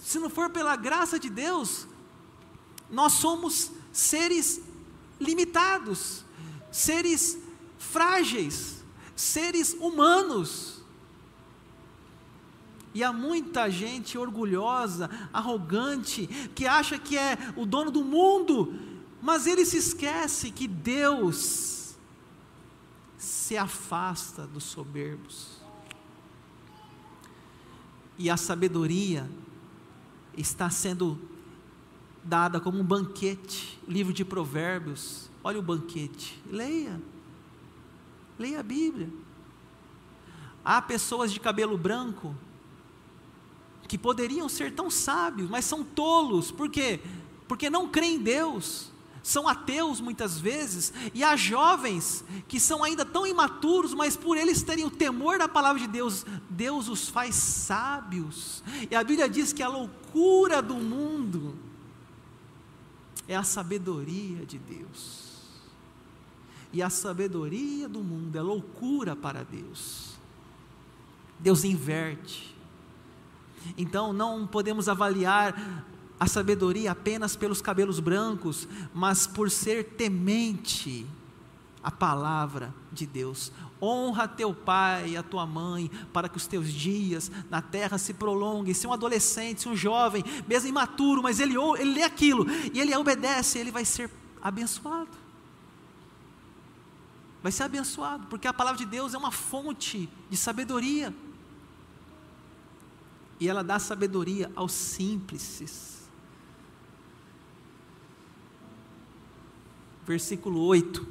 Se 0.03 0.19
não 0.19 0.29
for 0.29 0.51
pela 0.51 0.75
graça 0.75 1.19
de 1.19 1.31
Deus, 1.31 1.87
nós 2.91 3.13
somos 3.15 3.71
seres 3.93 4.61
limitados, 5.21 6.25
seres 6.71 7.39
frágeis, 7.79 8.83
seres 9.15 9.75
humanos. 9.75 10.72
E 12.95 13.03
há 13.03 13.13
muita 13.13 13.71
gente 13.71 14.19
orgulhosa, 14.19 15.09
arrogante, 15.33 16.27
que 16.55 16.67
acha 16.67 16.99
que 16.99 17.17
é 17.17 17.39
o 17.57 17.65
dono 17.65 17.91
do 17.91 18.05
mundo, 18.05 18.75
mas 19.21 19.47
ele 19.47 19.65
se 19.65 19.79
esquece 19.79 20.51
que 20.51 20.69
Deus 20.69 21.97
se 23.17 23.57
afasta 23.57 24.47
dos 24.47 24.65
soberbos. 24.65 25.63
E 28.19 28.29
a 28.29 28.37
sabedoria 28.37 29.29
está 30.37 30.69
sendo 30.69 31.19
dada 32.23 32.61
como 32.61 32.79
um 32.79 32.85
banquete, 32.85 33.81
livro 33.89 34.13
de 34.13 34.25
Provérbios. 34.25 35.31
Olha 35.43 35.59
o 35.59 35.63
banquete, 35.63 36.41
leia, 36.51 37.01
leia 38.39 38.61
a 38.61 38.63
Bíblia. 38.63 39.09
Há 40.65 40.81
pessoas 40.81 41.33
de 41.33 41.41
cabelo 41.41 41.77
branco 41.77 42.35
que 43.93 43.99
poderiam 43.99 44.49
ser 44.49 44.73
tão 44.73 44.91
sábios, 44.91 45.51
mas 45.51 45.67
são 45.67 45.85
tolos, 45.85 46.51
por 46.51 46.71
quê? 46.71 46.99
Porque 47.47 47.69
não 47.69 47.87
creem 47.87 48.15
em 48.15 48.23
Deus, 48.23 48.91
são 49.23 49.47
ateus 49.47 50.01
muitas 50.01 50.41
vezes, 50.41 50.95
e 51.13 51.23
há 51.23 51.37
jovens 51.37 52.25
que 52.49 52.59
são 52.59 52.83
ainda 52.83 53.05
tão 53.05 53.27
imaturos, 53.27 53.93
mas 53.93 54.17
por 54.17 54.39
eles 54.39 54.63
terem 54.63 54.87
o 54.87 54.91
temor 54.91 55.39
da 55.39 55.47
palavra 55.47 55.79
de 55.79 55.87
Deus, 55.87 56.25
Deus 56.49 56.89
os 56.89 57.11
faz 57.11 57.35
sábios, 57.35 58.65
e 58.91 58.97
a 58.97 59.05
Bíblia 59.05 59.29
diz 59.29 59.53
que 59.53 59.63
a 59.63 59.69
loucura 59.69 60.63
do 60.63 60.77
mundo 60.77 61.55
é 63.29 63.37
a 63.37 63.45
sabedoria 63.45 64.47
de 64.47 64.57
Deus, 64.57 65.37
e 66.73 66.83
a 66.83 66.89
sabedoria 66.89 67.91
do 67.91 68.03
mundo 68.03 68.35
é 68.39 68.41
loucura 68.41 69.15
para 69.15 69.43
Deus, 69.43 70.15
Deus 71.39 71.63
inverte, 71.63 72.52
então 73.77 74.12
não 74.12 74.46
podemos 74.46 74.88
avaliar 74.88 75.85
a 76.18 76.27
sabedoria 76.27 76.92
apenas 76.92 77.35
pelos 77.35 77.61
cabelos 77.61 77.98
brancos, 77.98 78.68
mas 78.94 79.27
por 79.27 79.51
ser 79.51 79.85
temente 79.96 81.05
a 81.83 81.90
palavra 81.90 82.72
de 82.92 83.07
Deus. 83.07 83.51
Honra 83.81 84.29
teu 84.29 84.55
pai 84.55 85.11
e 85.11 85.16
a 85.16 85.22
tua 85.22 85.44
mãe, 85.44 85.90
para 86.12 86.29
que 86.29 86.37
os 86.37 86.46
teus 86.46 86.72
dias 86.72 87.31
na 87.51 87.61
terra 87.61 87.98
se 87.98 88.14
prolonguem. 88.14 88.72
Se 88.72 88.87
um 88.87 88.92
adolescente, 88.92 89.62
se 89.62 89.68
um 89.68 89.75
jovem, 89.75 90.22
mesmo 90.46 90.68
imaturo, 90.68 91.25
mas 91.25 91.40
ele, 91.40 91.57
ele 91.79 91.94
lê 91.94 92.05
aquilo 92.05 92.46
e 92.72 92.81
ele 92.81 92.94
obedece, 92.94 93.59
ele 93.59 93.72
vai 93.72 93.85
ser 93.85 94.09
abençoado. 94.40 95.11
Vai 97.42 97.51
ser 97.51 97.64
abençoado, 97.64 98.29
porque 98.29 98.46
a 98.46 98.53
palavra 98.53 98.79
de 98.79 98.87
Deus 98.87 99.14
é 99.14 99.18
uma 99.18 99.33
fonte 99.33 100.09
de 100.31 100.37
sabedoria 100.37 101.12
e 103.40 103.49
ela 103.49 103.62
dá 103.62 103.79
sabedoria 103.79 104.51
aos 104.55 104.73
simples. 104.73 106.09
Versículo 110.07 110.61
8: 110.61 111.07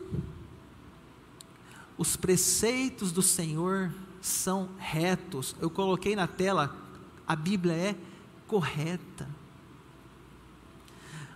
Os 1.98 2.16
preceitos 2.16 3.12
do 3.12 3.22
Senhor 3.22 3.92
são 4.22 4.70
retos. 4.78 5.56
Eu 5.60 5.70
coloquei 5.70 6.16
na 6.16 6.28
tela, 6.28 6.76
a 7.28 7.36
Bíblia 7.36 7.74
é 7.74 7.96
correta. 8.48 9.28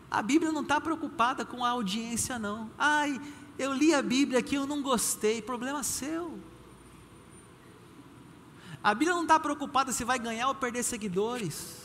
A 0.10 0.21
Bíblia 0.21 0.52
não 0.52 0.62
está 0.62 0.80
preocupada 0.80 1.43
com 1.43 1.65
a 1.65 1.69
audiência, 1.69 2.39
não. 2.39 2.69
Ai, 2.78 3.19
eu 3.58 3.74
li 3.74 3.93
a 3.93 4.02
Bíblia 4.02 4.39
aqui, 4.39 4.56
eu 4.56 4.65
não 4.65 4.82
gostei. 4.82 5.41
Problema 5.41 5.84
seu. 5.84 6.38
A 8.86 8.93
Bíblia 8.93 9.15
não 9.15 9.24
está 9.24 9.39
preocupada 9.39 9.91
se 9.91 10.04
vai 10.04 10.19
ganhar 10.19 10.48
ou 10.48 10.54
perder 10.54 10.84
seguidores. 10.84 11.78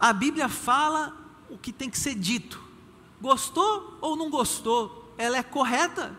A 0.00 0.12
Bíblia 0.12 0.48
fala 0.48 1.16
o 1.48 1.56
que 1.56 1.72
tem 1.72 1.88
que 1.88 1.96
ser 1.96 2.16
dito. 2.16 2.60
Gostou 3.20 3.98
ou 4.00 4.16
não 4.16 4.28
gostou? 4.28 5.14
Ela 5.16 5.36
é 5.36 5.44
correta. 5.44 6.12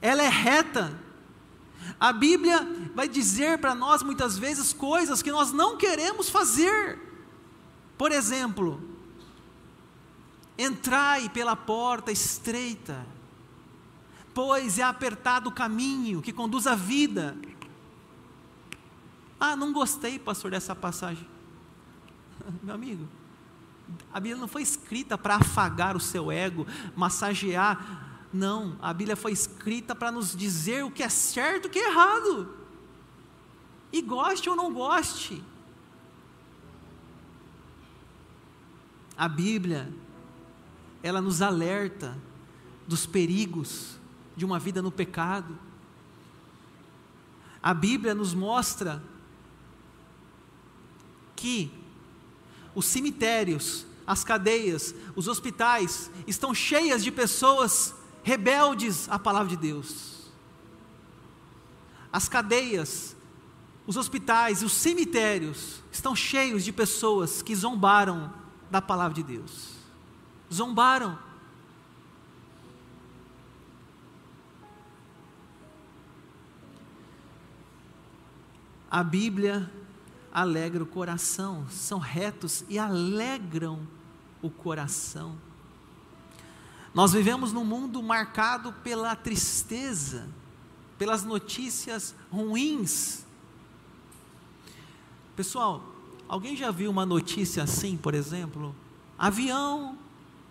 Ela 0.00 0.22
é 0.22 0.28
reta. 0.28 0.96
A 1.98 2.12
Bíblia 2.12 2.68
vai 2.94 3.08
dizer 3.08 3.58
para 3.58 3.74
nós 3.74 4.00
muitas 4.00 4.38
vezes 4.38 4.72
coisas 4.72 5.20
que 5.20 5.32
nós 5.32 5.50
não 5.50 5.76
queremos 5.76 6.30
fazer. 6.30 7.00
Por 7.98 8.12
exemplo, 8.12 8.80
entrai 10.56 11.28
pela 11.28 11.56
porta 11.56 12.12
estreita 12.12 13.04
pois 14.34 14.78
é 14.78 14.82
apertado 14.82 15.48
o 15.48 15.52
caminho 15.52 16.20
que 16.20 16.32
conduz 16.32 16.66
à 16.66 16.74
vida. 16.74 17.36
Ah, 19.38 19.54
não 19.54 19.72
gostei, 19.72 20.18
pastor, 20.18 20.50
dessa 20.50 20.74
passagem. 20.74 21.26
Meu 22.62 22.74
amigo, 22.74 23.08
A 24.12 24.18
Bíblia 24.18 24.40
não 24.40 24.48
foi 24.48 24.62
escrita 24.62 25.16
para 25.16 25.36
afagar 25.36 25.96
o 25.96 26.00
seu 26.00 26.32
ego, 26.32 26.66
massagear. 26.96 28.26
Não, 28.32 28.76
a 28.82 28.92
Bíblia 28.92 29.14
foi 29.14 29.32
escrita 29.32 29.94
para 29.94 30.10
nos 30.10 30.34
dizer 30.34 30.84
o 30.84 30.90
que 30.90 31.02
é 31.02 31.08
certo 31.08 31.66
e 31.66 31.68
o 31.68 31.70
que 31.70 31.78
é 31.78 31.88
errado. 31.88 32.56
E 33.92 34.02
goste 34.02 34.50
ou 34.50 34.56
não 34.56 34.72
goste. 34.72 35.42
A 39.16 39.28
Bíblia, 39.28 39.92
ela 41.02 41.20
nos 41.20 41.40
alerta 41.40 42.18
dos 42.88 43.06
perigos 43.06 44.00
de 44.36 44.44
uma 44.44 44.58
vida 44.58 44.82
no 44.82 44.90
pecado. 44.90 45.58
A 47.62 47.72
Bíblia 47.72 48.14
nos 48.14 48.34
mostra 48.34 49.02
que 51.34 51.72
os 52.74 52.86
cemitérios, 52.86 53.86
as 54.06 54.24
cadeias, 54.24 54.94
os 55.14 55.28
hospitais 55.28 56.10
estão 56.26 56.54
cheias 56.54 57.02
de 57.02 57.10
pessoas 57.10 57.94
rebeldes 58.22 59.08
à 59.08 59.18
palavra 59.18 59.50
de 59.50 59.56
Deus. 59.56 60.30
As 62.12 62.28
cadeias, 62.28 63.16
os 63.86 63.96
hospitais 63.96 64.62
e 64.62 64.64
os 64.64 64.72
cemitérios 64.72 65.82
estão 65.92 66.14
cheios 66.14 66.64
de 66.64 66.72
pessoas 66.72 67.42
que 67.42 67.54
zombaram 67.54 68.32
da 68.70 68.80
palavra 68.80 69.14
de 69.14 69.22
Deus. 69.22 69.74
Zombaram. 70.52 71.18
A 78.94 79.02
Bíblia 79.02 79.68
alegra 80.32 80.80
o 80.80 80.86
coração, 80.86 81.66
são 81.68 81.98
retos 81.98 82.64
e 82.68 82.78
alegram 82.78 83.80
o 84.40 84.48
coração. 84.48 85.34
Nós 86.94 87.12
vivemos 87.12 87.52
num 87.52 87.64
mundo 87.64 88.00
marcado 88.00 88.72
pela 88.72 89.16
tristeza, 89.16 90.28
pelas 90.96 91.24
notícias 91.24 92.14
ruins. 92.30 93.26
Pessoal, 95.34 95.82
alguém 96.28 96.56
já 96.56 96.70
viu 96.70 96.88
uma 96.88 97.04
notícia 97.04 97.64
assim, 97.64 97.96
por 97.96 98.14
exemplo? 98.14 98.72
Avião 99.18 99.98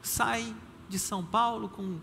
sai 0.01 0.53
de 0.89 0.99
São 0.99 1.23
Paulo 1.23 1.69
com 1.69 1.97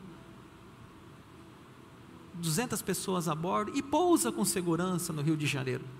200 2.32 2.80
pessoas 2.80 3.28
a 3.28 3.34
bordo 3.34 3.76
e 3.76 3.82
pousa 3.82 4.32
com 4.32 4.42
segurança 4.42 5.12
no 5.12 5.20
Rio 5.20 5.36
de 5.36 5.46
Janeiro. 5.46 5.99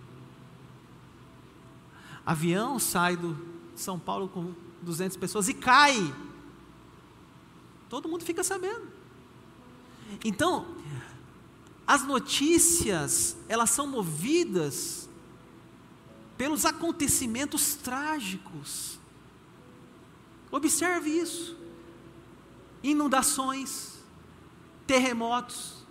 Avião 2.25 2.79
sai 2.79 3.17
do 3.17 3.37
São 3.75 3.99
Paulo 3.99 4.29
com 4.29 4.55
200 4.83 5.17
pessoas 5.17 5.49
e 5.49 5.55
cai. 5.55 6.15
Todo 7.89 8.09
mundo 8.09 8.25
fica 8.25 8.45
sabendo. 8.45 8.89
Então, 10.25 10.67
as 11.87 12.05
notícias, 12.05 13.37
elas 13.49 13.71
são 13.71 13.87
movidas 13.87 15.09
pelos 16.37 16.65
acontecimentos 16.65 17.75
trágicos. 17.75 18.99
Observe 20.51 21.11
isso. 21.11 21.57
Inundações, 22.83 23.99
terremotos, 24.87 25.85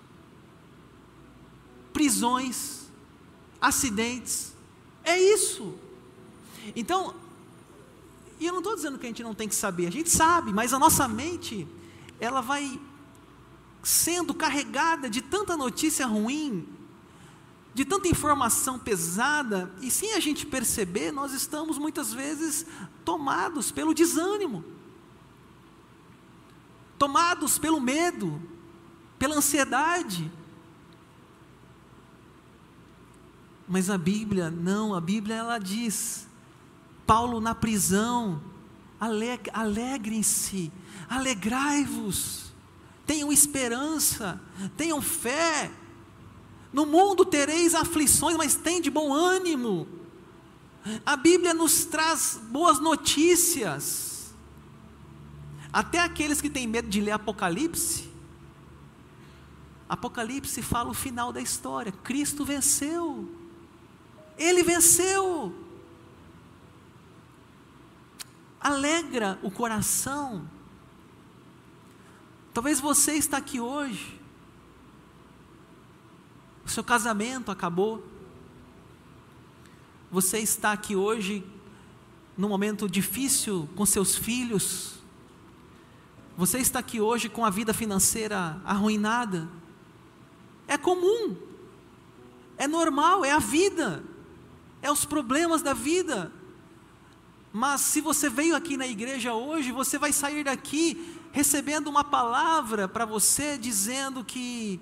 prisões, 1.93 2.87
acidentes. 3.61 4.53
É 5.03 5.19
isso. 5.21 5.77
Então, 6.75 7.13
e 8.39 8.45
eu 8.45 8.53
não 8.53 8.59
estou 8.59 8.75
dizendo 8.75 8.97
que 8.97 9.05
a 9.05 9.09
gente 9.09 9.23
não 9.23 9.35
tem 9.35 9.47
que 9.47 9.55
saber, 9.55 9.87
a 9.87 9.91
gente 9.91 10.09
sabe, 10.09 10.53
mas 10.53 10.73
a 10.73 10.79
nossa 10.79 11.07
mente, 11.07 11.67
ela 12.19 12.41
vai 12.41 12.79
sendo 13.83 14.33
carregada 14.33 15.09
de 15.09 15.21
tanta 15.21 15.57
notícia 15.57 16.05
ruim, 16.05 16.67
de 17.73 17.83
tanta 17.83 18.07
informação 18.07 18.79
pesada, 18.79 19.73
e 19.81 19.91
sem 19.91 20.13
a 20.13 20.19
gente 20.19 20.45
perceber, 20.45 21.11
nós 21.11 21.33
estamos 21.33 21.77
muitas 21.77 22.13
vezes 22.13 22.65
tomados 23.03 23.71
pelo 23.71 23.93
desânimo, 23.93 24.63
tomados 26.97 27.57
pelo 27.57 27.79
medo, 27.79 28.41
pela 29.17 29.35
ansiedade. 29.35 30.31
Mas 33.67 33.89
a 33.89 33.97
Bíblia, 33.97 34.49
não, 34.49 34.95
a 34.95 35.01
Bíblia 35.01 35.35
ela 35.35 35.59
diz: 35.59 36.28
Paulo 37.09 37.41
na 37.41 37.55
prisão, 37.55 38.39
alegrem-se, 39.51 40.71
alegrai-vos, 41.09 42.53
tenham 43.03 43.31
esperança, 43.31 44.39
tenham 44.77 45.01
fé. 45.01 45.71
No 46.71 46.85
mundo 46.85 47.25
tereis 47.25 47.73
aflições, 47.73 48.37
mas 48.37 48.53
tem 48.53 48.79
de 48.79 48.91
bom 48.91 49.11
ânimo. 49.11 49.87
A 51.03 51.15
Bíblia 51.15 51.51
nos 51.51 51.83
traz 51.83 52.39
boas 52.43 52.79
notícias. 52.79 54.31
Até 55.73 55.97
aqueles 56.01 56.39
que 56.39 56.47
têm 56.47 56.67
medo 56.67 56.89
de 56.89 57.01
ler 57.01 57.13
Apocalipse, 57.13 58.07
Apocalipse 59.89 60.61
fala 60.61 60.91
o 60.91 60.93
final 60.93 61.33
da 61.33 61.41
história: 61.41 61.91
Cristo 61.91 62.45
venceu, 62.45 63.27
Ele 64.37 64.61
venceu 64.61 65.68
alegra 68.59 69.39
o 69.41 69.49
coração. 69.49 70.47
Talvez 72.53 72.79
você 72.79 73.13
está 73.13 73.37
aqui 73.37 73.59
hoje, 73.59 74.19
o 76.65 76.69
seu 76.69 76.83
casamento 76.83 77.51
acabou, 77.51 78.03
você 80.11 80.39
está 80.39 80.71
aqui 80.71 80.95
hoje 80.95 81.45
num 82.35 82.49
momento 82.49 82.89
difícil 82.89 83.69
com 83.75 83.85
seus 83.85 84.15
filhos, 84.15 84.95
você 86.35 86.59
está 86.59 86.79
aqui 86.79 86.99
hoje 86.99 87.29
com 87.29 87.45
a 87.45 87.49
vida 87.49 87.73
financeira 87.73 88.61
arruinada, 88.65 89.49
é 90.67 90.77
comum, 90.77 91.37
é 92.57 92.67
normal, 92.67 93.23
é 93.23 93.31
a 93.31 93.39
vida, 93.39 94.03
é 94.81 94.91
os 94.91 95.05
problemas 95.05 95.61
da 95.61 95.73
vida. 95.73 96.31
Mas 97.51 97.81
se 97.81 97.99
você 97.99 98.29
veio 98.29 98.55
aqui 98.55 98.77
na 98.77 98.85
igreja 98.85 99.33
hoje, 99.33 99.71
você 99.71 99.97
vai 99.97 100.13
sair 100.13 100.43
daqui 100.43 101.17
recebendo 101.31 101.87
uma 101.87 102.03
palavra 102.03 102.87
para 102.87 103.05
você 103.05 103.57
dizendo 103.57 104.23
que 104.23 104.79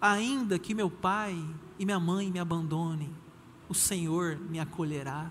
ainda 0.00 0.58
que 0.58 0.74
meu 0.74 0.90
pai 0.90 1.36
e 1.78 1.84
minha 1.84 1.98
mãe 1.98 2.30
me 2.30 2.38
abandonem, 2.38 3.14
o 3.68 3.74
Senhor 3.74 4.38
me 4.38 4.60
acolherá. 4.60 5.30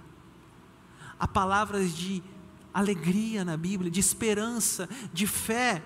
Há 1.19 1.27
palavras 1.27 1.95
de 1.95 2.21
alegria 2.73 3.45
na 3.45 3.55
Bíblia, 3.55 3.91
de 3.91 3.99
esperança, 3.99 4.89
de 5.13 5.27
fé. 5.27 5.83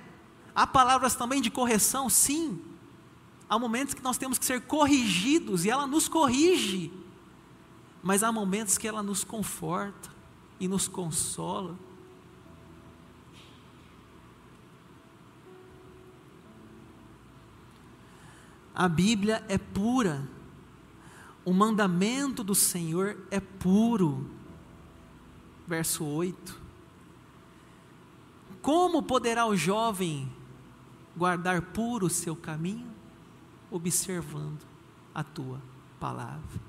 Há 0.56 0.66
palavras 0.66 1.16
também 1.16 1.42
de 1.42 1.52
correção, 1.52 2.10
sim. 2.10 2.60
Há 3.50 3.60
momentos 3.60 3.94
que 3.94 4.02
nós 4.02 4.18
temos 4.18 4.40
que 4.40 4.46
ser 4.46 4.62
corrigidos 4.62 5.66
e 5.66 5.70
ela 5.70 5.86
nos 5.86 6.08
corrige 6.08 6.92
mas 8.08 8.24
há 8.24 8.32
momentos 8.32 8.78
que 8.78 8.88
ela 8.88 9.04
nos 9.04 9.26
conforta 9.26 10.10
e 10.62 10.66
nos 10.66 10.88
consola. 10.88 11.78
A 18.74 18.88
Bíblia 18.88 19.44
é 19.50 19.58
pura, 19.58 20.26
o 21.44 21.52
mandamento 21.52 22.46
do 22.46 22.56
Senhor 22.56 23.18
é 23.30 23.42
puro. 23.42 24.32
Verso 25.68 26.06
8: 26.06 26.58
Como 28.62 29.04
poderá 29.04 29.46
o 29.46 29.58
jovem 29.58 30.32
guardar 31.14 31.62
puro 31.62 32.06
o 32.06 32.10
seu 32.10 32.38
caminho? 32.38 32.90
Observando 33.70 34.66
a 35.14 35.26
tua 35.26 35.62
palavra. 36.00 36.67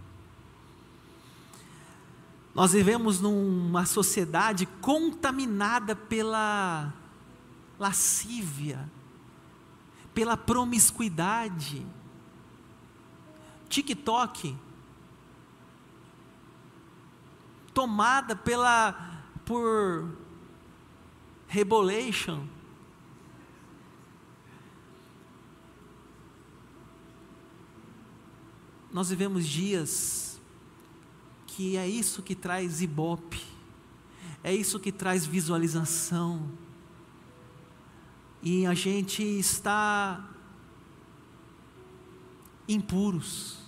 Nós 2.55 2.73
vivemos 2.73 3.21
numa 3.21 3.87
sociedade 3.87 4.67
contaminada 4.81 5.95
pela 5.95 6.93
lascívia, 7.79 8.91
pela 10.13 10.37
promiscuidade. 10.37 11.87
TikTok, 13.69 14.57
tomada 17.73 18.35
pela 18.35 19.23
por 19.45 20.11
rebolation. 21.47 22.47
Nós 28.93 29.11
vivemos 29.11 29.47
dias 29.47 30.38
que 31.59 31.77
é 31.77 31.89
isso 31.89 32.23
que 32.23 32.37
traz 32.37 32.81
ibope, 32.83 33.43
é 34.45 34.55
isso 34.55 34.79
que 34.79 34.93
traz 34.93 35.27
visualização. 35.27 36.49
E 38.41 38.65
a 38.65 38.75
gente 38.75 39.25
está 39.25 40.25
impuros. 42.69 43.59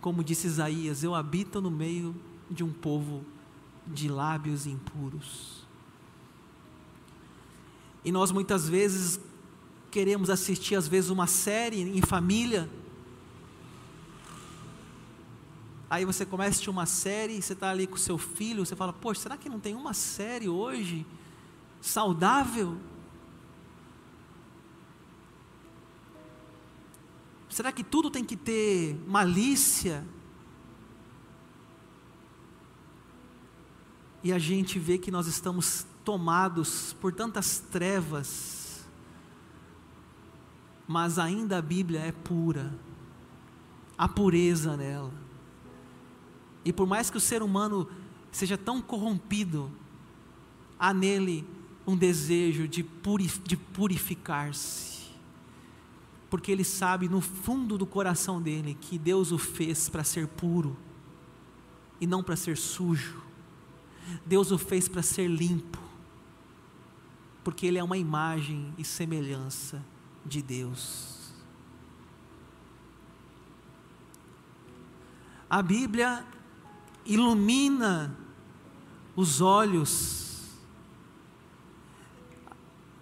Como 0.00 0.22
disse 0.22 0.46
Isaías, 0.46 1.02
eu 1.02 1.16
habito 1.16 1.60
no 1.60 1.68
meio 1.68 2.14
de 2.48 2.62
um 2.62 2.72
povo 2.72 3.24
de 3.84 4.08
lábios 4.08 4.68
impuros. 4.68 5.66
E 8.04 8.12
nós 8.12 8.30
muitas 8.30 8.68
vezes 8.68 9.18
queremos 9.90 10.30
assistir 10.30 10.76
às 10.76 10.86
vezes 10.86 11.10
uma 11.10 11.26
série 11.26 11.80
em 11.80 12.02
família. 12.02 12.70
Aí 15.88 16.04
você 16.04 16.26
começa 16.26 16.68
a 16.68 16.70
uma 16.70 16.84
série, 16.84 17.40
você 17.40 17.52
está 17.52 17.70
ali 17.70 17.86
com 17.86 17.96
seu 17.96 18.18
filho, 18.18 18.66
você 18.66 18.74
fala, 18.74 18.92
poxa, 18.92 19.22
será 19.22 19.36
que 19.36 19.48
não 19.48 19.60
tem 19.60 19.74
uma 19.74 19.94
série 19.94 20.48
hoje 20.48 21.06
saudável? 21.80 22.76
Será 27.48 27.70
que 27.70 27.84
tudo 27.84 28.10
tem 28.10 28.24
que 28.24 28.36
ter 28.36 29.00
malícia? 29.06 30.04
E 34.24 34.32
a 34.32 34.38
gente 34.40 34.80
vê 34.80 34.98
que 34.98 35.12
nós 35.12 35.28
estamos 35.28 35.86
tomados 36.04 36.92
por 36.94 37.12
tantas 37.12 37.60
trevas, 37.60 38.84
mas 40.86 41.16
ainda 41.16 41.58
a 41.58 41.62
Bíblia 41.62 42.00
é 42.00 42.10
pura, 42.10 42.74
há 43.96 44.08
pureza 44.08 44.76
nela. 44.76 45.25
E 46.66 46.72
por 46.72 46.86
mais 46.86 47.08
que 47.08 47.16
o 47.16 47.20
ser 47.20 47.42
humano 47.42 47.88
seja 48.30 48.58
tão 48.58 48.82
corrompido, 48.82 49.70
há 50.78 50.92
nele 50.92 51.46
um 51.86 51.96
desejo 51.96 52.68
de, 52.68 52.84
de 53.44 53.56
purificar-se 53.56 54.96
porque 56.28 56.50
ele 56.50 56.64
sabe 56.64 57.08
no 57.08 57.20
fundo 57.20 57.78
do 57.78 57.86
coração 57.86 58.42
dele 58.42 58.76
que 58.80 58.98
Deus 58.98 59.32
o 59.32 59.38
fez 59.38 59.88
para 59.88 60.02
ser 60.02 60.26
puro 60.26 60.76
e 62.00 62.06
não 62.06 62.22
para 62.22 62.36
ser 62.36 62.56
sujo. 62.56 63.22
Deus 64.24 64.50
o 64.50 64.58
fez 64.58 64.88
para 64.88 65.02
ser 65.02 65.28
limpo, 65.28 65.78
porque 67.42 67.66
ele 67.66 67.78
é 67.78 67.82
uma 67.82 67.96
imagem 67.96 68.72
e 68.76 68.84
semelhança 68.84 69.84
de 70.24 70.42
Deus. 70.42 71.32
A 75.48 75.62
Bíblia 75.62 76.24
ilumina 77.06 78.16
os 79.14 79.40
olhos 79.40 80.26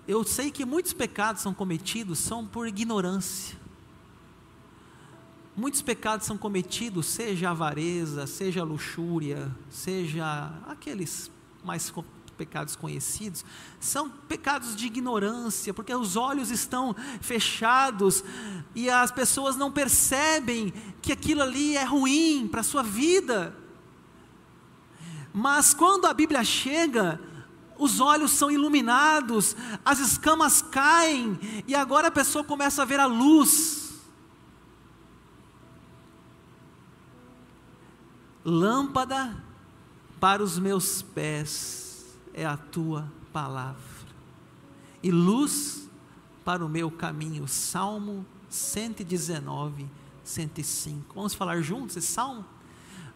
eu 0.07 0.23
sei 0.23 0.51
que 0.51 0.67
muitos 0.67 0.93
pecados 0.93 1.41
são 1.41 1.55
cometidos 1.55 2.19
são 2.19 2.45
por 2.45 2.69
ignorância. 2.69 3.57
Muitos 5.57 5.81
pecados 5.81 6.27
são 6.27 6.37
cometidos, 6.37 7.07
seja 7.07 7.51
avareza, 7.51 8.27
seja 8.27 8.63
luxúria, 8.65 9.51
seja 9.71 10.53
aqueles 10.67 11.31
mais 11.63 11.93
pecados 12.37 12.77
conhecidos, 12.77 13.45
são 13.81 14.11
pecados 14.11 14.77
de 14.77 14.87
ignorância, 14.87 15.73
porque 15.73 15.95
os 15.95 16.17
olhos 16.17 16.51
estão 16.51 16.95
fechados 17.21 18.23
e 18.75 18.91
as 18.91 19.11
pessoas 19.11 19.57
não 19.57 19.73
percebem 19.73 20.75
que 21.01 21.13
aquilo 21.13 21.41
ali 21.41 21.77
é 21.77 21.85
ruim 21.85 22.47
para 22.49 22.61
a 22.61 22.65
sua 22.65 22.83
vida. 22.83 23.57
Mas 25.37 25.75
quando 25.75 26.07
a 26.07 26.15
Bíblia 26.15 26.45
chega, 26.45 27.21
os 27.77 27.99
olhos 27.99 28.31
são 28.31 28.53
iluminados, 28.53 29.57
as 29.85 29.99
escamas 29.99 30.63
caem, 30.63 31.37
e 31.67 31.75
agora 31.75 32.07
a 32.07 32.13
pessoa 32.13 32.45
começa 32.45 32.83
a 32.83 32.85
ver 32.85 33.01
a 33.01 33.07
luz. 33.07 34.01
Lâmpada 38.45 39.43
para 40.21 40.41
os 40.41 40.57
meus 40.57 41.03
pés 41.03 42.17
é 42.33 42.47
a 42.47 42.57
tua 42.57 43.11
palavra, 43.33 43.81
e 45.03 45.11
luz 45.11 45.91
para 46.45 46.65
o 46.65 46.69
meu 46.69 46.93
caminho. 46.93 47.49
Salmo 47.49 48.25
119, 48.49 49.91
105. 50.23 51.13
Vamos 51.13 51.35
falar 51.35 51.61
juntos 51.61 51.97
esse 51.97 52.07
salmo? 52.07 52.45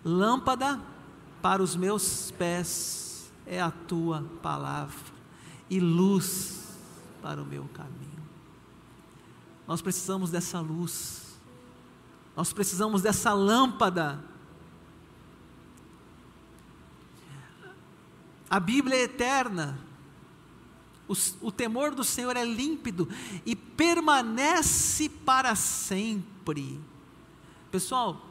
Lâmpada 0.05 0.81
para 1.41 1.63
os 1.63 1.77
meus 1.77 2.31
pés 2.33 3.31
é 3.47 3.61
a 3.61 3.71
tua 3.71 4.25
palavra 4.43 5.13
e 5.71 5.81
luz 5.81 6.77
para 7.23 7.43
o 7.43 7.47
meu 7.47 7.65
caminho. 7.75 8.09
Nós 9.67 9.83
precisamos 9.83 10.31
dessa 10.31 10.61
luz, 10.61 11.39
nós 12.37 12.53
precisamos 12.53 13.03
dessa 13.03 13.33
lâmpada. 13.33 14.23
A 18.49 18.59
Bíblia 18.59 18.97
é 18.97 19.03
eterna, 19.03 19.79
o, 21.07 21.15
o, 21.41 21.53
temor 21.53 21.95
do 21.95 22.05
Senhor 22.05 22.37
é 22.37 22.45
límpido 22.45 23.09
e 23.45 23.57
permanece 23.57 25.09
para 25.09 25.55
sempre. 25.55 26.81
Pessoal, 27.71 28.28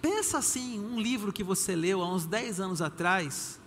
pensa 0.00 0.38
assim, 0.38 0.78
um 0.78 1.00
livro 1.00 1.32
que 1.32 1.44
você 1.44 1.74
leu 1.74 2.02
há 2.02 2.12
uns 2.12 2.26
10 2.26 2.60
anos 2.60 2.82
atrás, 2.82 3.58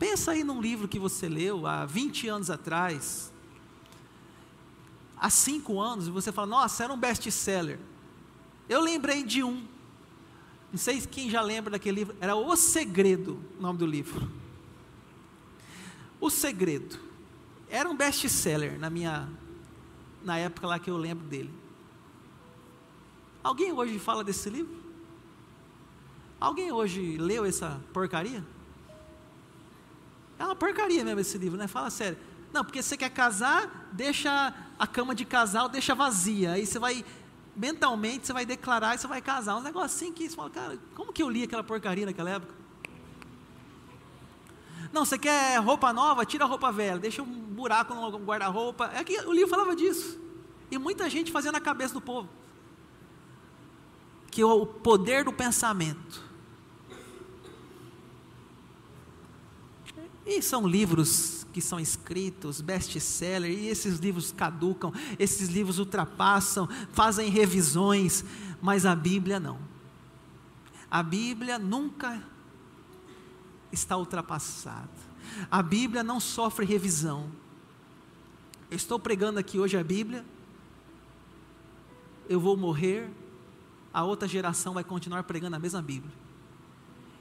Pensa 0.00 0.30
aí 0.30 0.42
num 0.42 0.62
livro 0.62 0.88
que 0.88 0.98
você 0.98 1.28
leu 1.28 1.66
há 1.66 1.84
20 1.84 2.26
anos 2.26 2.48
atrás, 2.48 3.30
há 5.14 5.28
5 5.28 5.78
anos, 5.78 6.08
e 6.08 6.10
você 6.10 6.32
fala, 6.32 6.46
nossa, 6.46 6.84
era 6.84 6.90
um 6.90 6.98
best-seller. 6.98 7.78
Eu 8.66 8.80
lembrei 8.80 9.22
de 9.22 9.42
um, 9.42 9.62
não 10.72 10.78
sei 10.78 11.02
quem 11.02 11.28
já 11.28 11.42
lembra 11.42 11.72
daquele 11.72 11.98
livro, 11.98 12.16
era 12.18 12.34
O 12.34 12.56
Segredo, 12.56 13.38
o 13.58 13.60
nome 13.60 13.78
do 13.78 13.84
livro. 13.84 14.26
O 16.18 16.30
Segredo. 16.30 16.98
Era 17.68 17.86
um 17.86 17.94
best-seller 17.94 18.78
na 18.78 18.88
minha, 18.88 19.28
na 20.24 20.38
época 20.38 20.66
lá 20.66 20.78
que 20.78 20.88
eu 20.88 20.96
lembro 20.96 21.26
dele. 21.26 21.52
Alguém 23.42 23.72
hoje 23.72 23.98
fala 23.98 24.22
desse 24.22 24.48
livro? 24.50 24.80
Alguém 26.38 26.72
hoje 26.72 27.16
leu 27.16 27.44
essa 27.44 27.80
porcaria? 27.92 28.44
É 30.38 30.44
uma 30.44 30.56
porcaria 30.56 31.04
mesmo 31.04 31.20
esse 31.20 31.36
livro, 31.36 31.58
né? 31.58 31.66
Fala 31.66 31.90
sério. 31.90 32.18
Não, 32.52 32.64
porque 32.64 32.82
você 32.82 32.96
quer 32.96 33.10
casar, 33.10 33.90
deixa 33.92 34.54
a 34.78 34.86
cama 34.86 35.14
de 35.14 35.24
casal, 35.24 35.68
deixa 35.68 35.94
vazia. 35.94 36.52
Aí 36.52 36.66
você 36.66 36.78
vai, 36.78 37.04
mentalmente, 37.54 38.26
você 38.26 38.32
vai 38.32 38.44
declarar 38.44 38.94
e 38.94 38.98
você 38.98 39.06
vai 39.06 39.20
casar. 39.20 39.56
Um 39.56 39.62
negócio 39.62 39.96
assim 39.96 40.12
que 40.12 40.28
você 40.28 40.34
fala, 40.34 40.50
cara, 40.50 40.78
como 40.94 41.12
que 41.12 41.22
eu 41.22 41.28
li 41.28 41.44
aquela 41.44 41.62
porcaria 41.62 42.06
naquela 42.06 42.30
época? 42.30 42.54
Não, 44.92 45.04
você 45.04 45.18
quer 45.18 45.58
roupa 45.60 45.92
nova? 45.92 46.26
Tira 46.26 46.44
a 46.44 46.48
roupa 46.48 46.72
velha, 46.72 46.98
deixa 46.98 47.22
um 47.22 47.26
buraco 47.26 47.94
no 47.94 48.18
guarda-roupa. 48.18 48.90
É 48.94 49.04
que 49.04 49.20
o 49.20 49.32
livro 49.32 49.50
falava 49.50 49.76
disso. 49.76 50.18
E 50.70 50.78
muita 50.78 51.08
gente 51.08 51.30
fazia 51.30 51.52
na 51.52 51.60
cabeça 51.60 51.94
do 51.94 52.00
povo. 52.00 52.28
Que 54.30 54.44
o 54.44 54.64
poder 54.64 55.24
do 55.24 55.32
pensamento 55.32 56.30
E 60.30 60.40
são 60.40 60.64
livros 60.64 61.44
que 61.52 61.60
são 61.60 61.80
escritos, 61.80 62.60
best-seller, 62.60 63.50
e 63.50 63.66
esses 63.66 63.98
livros 63.98 64.30
caducam, 64.30 64.92
esses 65.18 65.48
livros 65.48 65.80
ultrapassam, 65.80 66.68
fazem 66.92 67.28
revisões, 67.28 68.24
mas 68.62 68.86
a 68.86 68.94
Bíblia 68.94 69.40
não. 69.40 69.58
A 70.88 71.02
Bíblia 71.02 71.58
nunca 71.58 72.22
está 73.72 73.96
ultrapassada. 73.96 74.88
A 75.50 75.60
Bíblia 75.60 76.04
não 76.04 76.20
sofre 76.20 76.64
revisão. 76.64 77.28
Eu 78.70 78.76
estou 78.76 79.00
pregando 79.00 79.40
aqui 79.40 79.58
hoje 79.58 79.76
a 79.76 79.82
Bíblia, 79.82 80.24
eu 82.28 82.38
vou 82.38 82.56
morrer, 82.56 83.10
a 83.92 84.04
outra 84.04 84.28
geração 84.28 84.74
vai 84.74 84.84
continuar 84.84 85.22
pregando 85.24 85.56
a 85.56 85.58
mesma 85.58 85.82
Bíblia. 85.82 86.12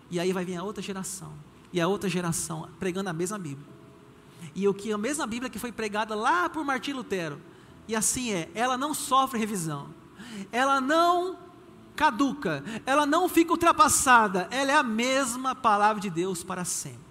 E 0.10 0.19
aí 0.19 0.32
vai 0.32 0.45
vir 0.45 0.55
a 0.55 0.63
outra 0.63 0.82
geração 0.82 1.34
e 1.71 1.79
a 1.79 1.88
outra 1.88 2.10
geração 2.10 2.69
pregando 2.79 3.10
a 3.10 3.13
mesma 3.13 3.38
Bíblia. 3.38 3.67
E 4.55 4.67
o 4.67 4.73
que 4.73 4.91
a 4.91 4.97
mesma 4.97 5.27
Bíblia 5.27 5.49
que 5.49 5.60
foi 5.60 5.71
pregada 5.71 6.15
lá 6.15 6.49
por 6.49 6.63
Martim 6.63 6.93
Lutero. 6.93 7.39
E 7.88 7.95
assim 7.95 8.32
é, 8.32 8.49
ela 8.53 8.77
não 8.77 8.93
sofre 8.93 9.39
revisão. 9.39 9.88
Ela 10.51 10.79
não 10.79 11.38
caduca, 11.95 12.63
ela 12.86 13.05
não 13.05 13.27
fica 13.27 13.51
ultrapassada, 13.51 14.47
ela 14.51 14.71
é 14.71 14.75
a 14.75 14.82
mesma 14.82 15.53
palavra 15.53 16.01
de 16.01 16.10
Deus 16.10 16.45
para 16.45 16.63
sempre. 16.63 17.10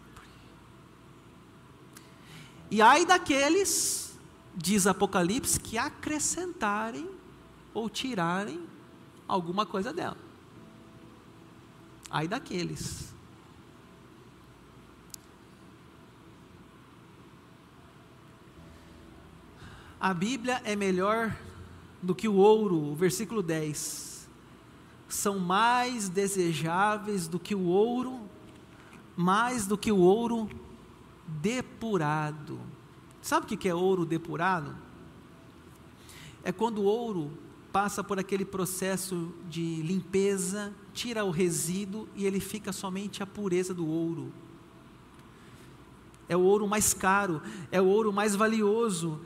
E 2.70 2.80
ai 2.80 3.04
daqueles, 3.04 4.18
diz 4.56 4.86
Apocalipse, 4.86 5.60
que 5.60 5.76
acrescentarem 5.76 7.06
ou 7.74 7.90
tirarem 7.90 8.60
alguma 9.28 9.66
coisa 9.66 9.92
dela. 9.92 10.16
Aí 12.10 12.26
daqueles. 12.26 13.14
A 20.00 20.14
Bíblia 20.14 20.62
é 20.64 20.74
melhor 20.74 21.36
do 22.00 22.14
que 22.14 22.28
o 22.28 22.34
ouro, 22.34 22.76
o 22.76 22.94
versículo 22.94 23.42
10. 23.42 24.28
São 25.08 25.38
mais 25.38 26.08
desejáveis 26.08 27.28
do 27.28 27.38
que 27.38 27.54
o 27.54 27.66
ouro, 27.66 28.20
mais 29.16 29.66
do 29.66 29.76
que 29.76 29.90
o 29.90 29.98
ouro 29.98 30.48
depurado. 31.26 32.60
Sabe 33.20 33.44
o 33.44 33.58
que 33.58 33.68
é 33.68 33.74
ouro 33.74 34.06
depurado? 34.06 34.74
É 36.44 36.52
quando 36.52 36.78
o 36.78 36.84
ouro 36.84 37.36
passa 37.72 38.02
por 38.02 38.18
aquele 38.18 38.44
processo 38.44 39.32
de 39.48 39.82
limpeza, 39.82 40.72
tira 40.92 41.24
o 41.24 41.30
resíduo 41.30 42.08
e 42.14 42.24
ele 42.24 42.40
fica 42.40 42.72
somente 42.72 43.22
a 43.22 43.26
pureza 43.26 43.74
do 43.74 43.86
ouro. 43.86 44.32
É 46.28 46.36
o 46.36 46.40
ouro 46.40 46.66
mais 46.66 46.92
caro, 46.92 47.42
é 47.70 47.80
o 47.80 47.86
ouro 47.86 48.12
mais 48.12 48.34
valioso. 48.34 49.20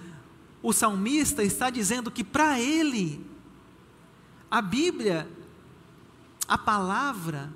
O 0.63 0.73
salmista 0.73 1.43
está 1.43 1.71
dizendo 1.71 2.11
que 2.11 2.23
para 2.23 2.61
ele, 2.61 3.25
a 4.51 4.63
Bíblia, 4.63 5.29
a 6.47 6.57
palavra, 6.57 7.53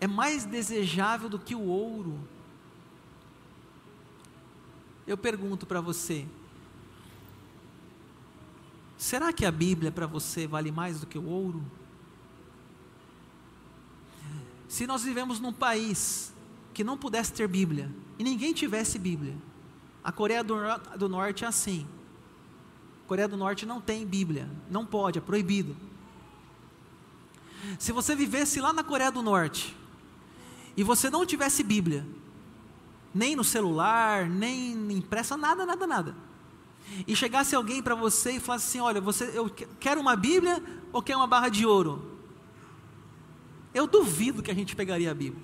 é 0.00 0.06
mais 0.06 0.44
desejável 0.44 1.28
do 1.28 1.38
que 1.38 1.54
o 1.54 1.62
ouro. 1.62 2.18
Eu 5.06 5.16
pergunto 5.16 5.66
para 5.66 5.80
você: 5.80 6.26
será 8.98 9.32
que 9.32 9.46
a 9.46 9.50
Bíblia 9.50 9.90
para 9.90 10.06
você 10.06 10.46
vale 10.46 10.70
mais 10.70 11.00
do 11.00 11.06
que 11.06 11.16
o 11.16 11.24
ouro? 11.24 11.64
Se 14.68 14.86
nós 14.86 15.02
vivemos 15.02 15.40
num 15.40 15.52
país 15.52 16.34
que 16.74 16.84
não 16.84 16.98
pudesse 16.98 17.32
ter 17.32 17.48
Bíblia 17.48 17.90
e 18.18 18.22
ninguém 18.22 18.52
tivesse 18.52 18.98
Bíblia, 18.98 19.34
a 20.04 20.12
Coreia 20.12 20.44
do, 20.44 20.54
do 20.98 21.08
Norte 21.08 21.44
é 21.44 21.48
assim. 21.48 21.86
A 23.04 23.08
Coreia 23.08 23.26
do 23.26 23.36
Norte 23.36 23.64
não 23.64 23.80
tem 23.80 24.06
Bíblia, 24.06 24.50
não 24.70 24.84
pode, 24.84 25.18
é 25.18 25.22
proibido. 25.22 25.74
Se 27.78 27.92
você 27.92 28.14
vivesse 28.14 28.60
lá 28.60 28.72
na 28.72 28.84
Coreia 28.84 29.10
do 29.10 29.22
Norte 29.22 29.74
e 30.76 30.82
você 30.82 31.08
não 31.08 31.24
tivesse 31.24 31.62
Bíblia, 31.62 32.06
nem 33.14 33.34
no 33.34 33.42
celular, 33.42 34.28
nem 34.28 34.72
impressa, 34.92 35.36
nada, 35.36 35.64
nada, 35.64 35.86
nada. 35.86 36.27
E 37.06 37.14
chegasse 37.14 37.54
alguém 37.54 37.82
para 37.82 37.94
você 37.94 38.32
e 38.32 38.40
falasse 38.40 38.66
assim: 38.68 38.80
Olha, 38.80 39.00
você, 39.00 39.30
eu 39.34 39.48
quero 39.80 40.00
uma 40.00 40.16
Bíblia 40.16 40.62
ou 40.92 41.02
quer 41.02 41.16
uma 41.16 41.26
barra 41.26 41.48
de 41.48 41.64
ouro? 41.64 42.18
Eu 43.74 43.86
duvido 43.86 44.42
que 44.42 44.50
a 44.50 44.54
gente 44.54 44.74
pegaria 44.74 45.10
a 45.10 45.14
Bíblia. 45.14 45.42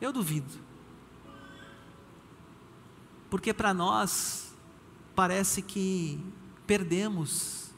Eu 0.00 0.12
duvido. 0.12 0.52
Porque 3.30 3.52
para 3.52 3.74
nós, 3.74 4.54
parece 5.14 5.62
que 5.62 6.20
perdemos 6.66 7.70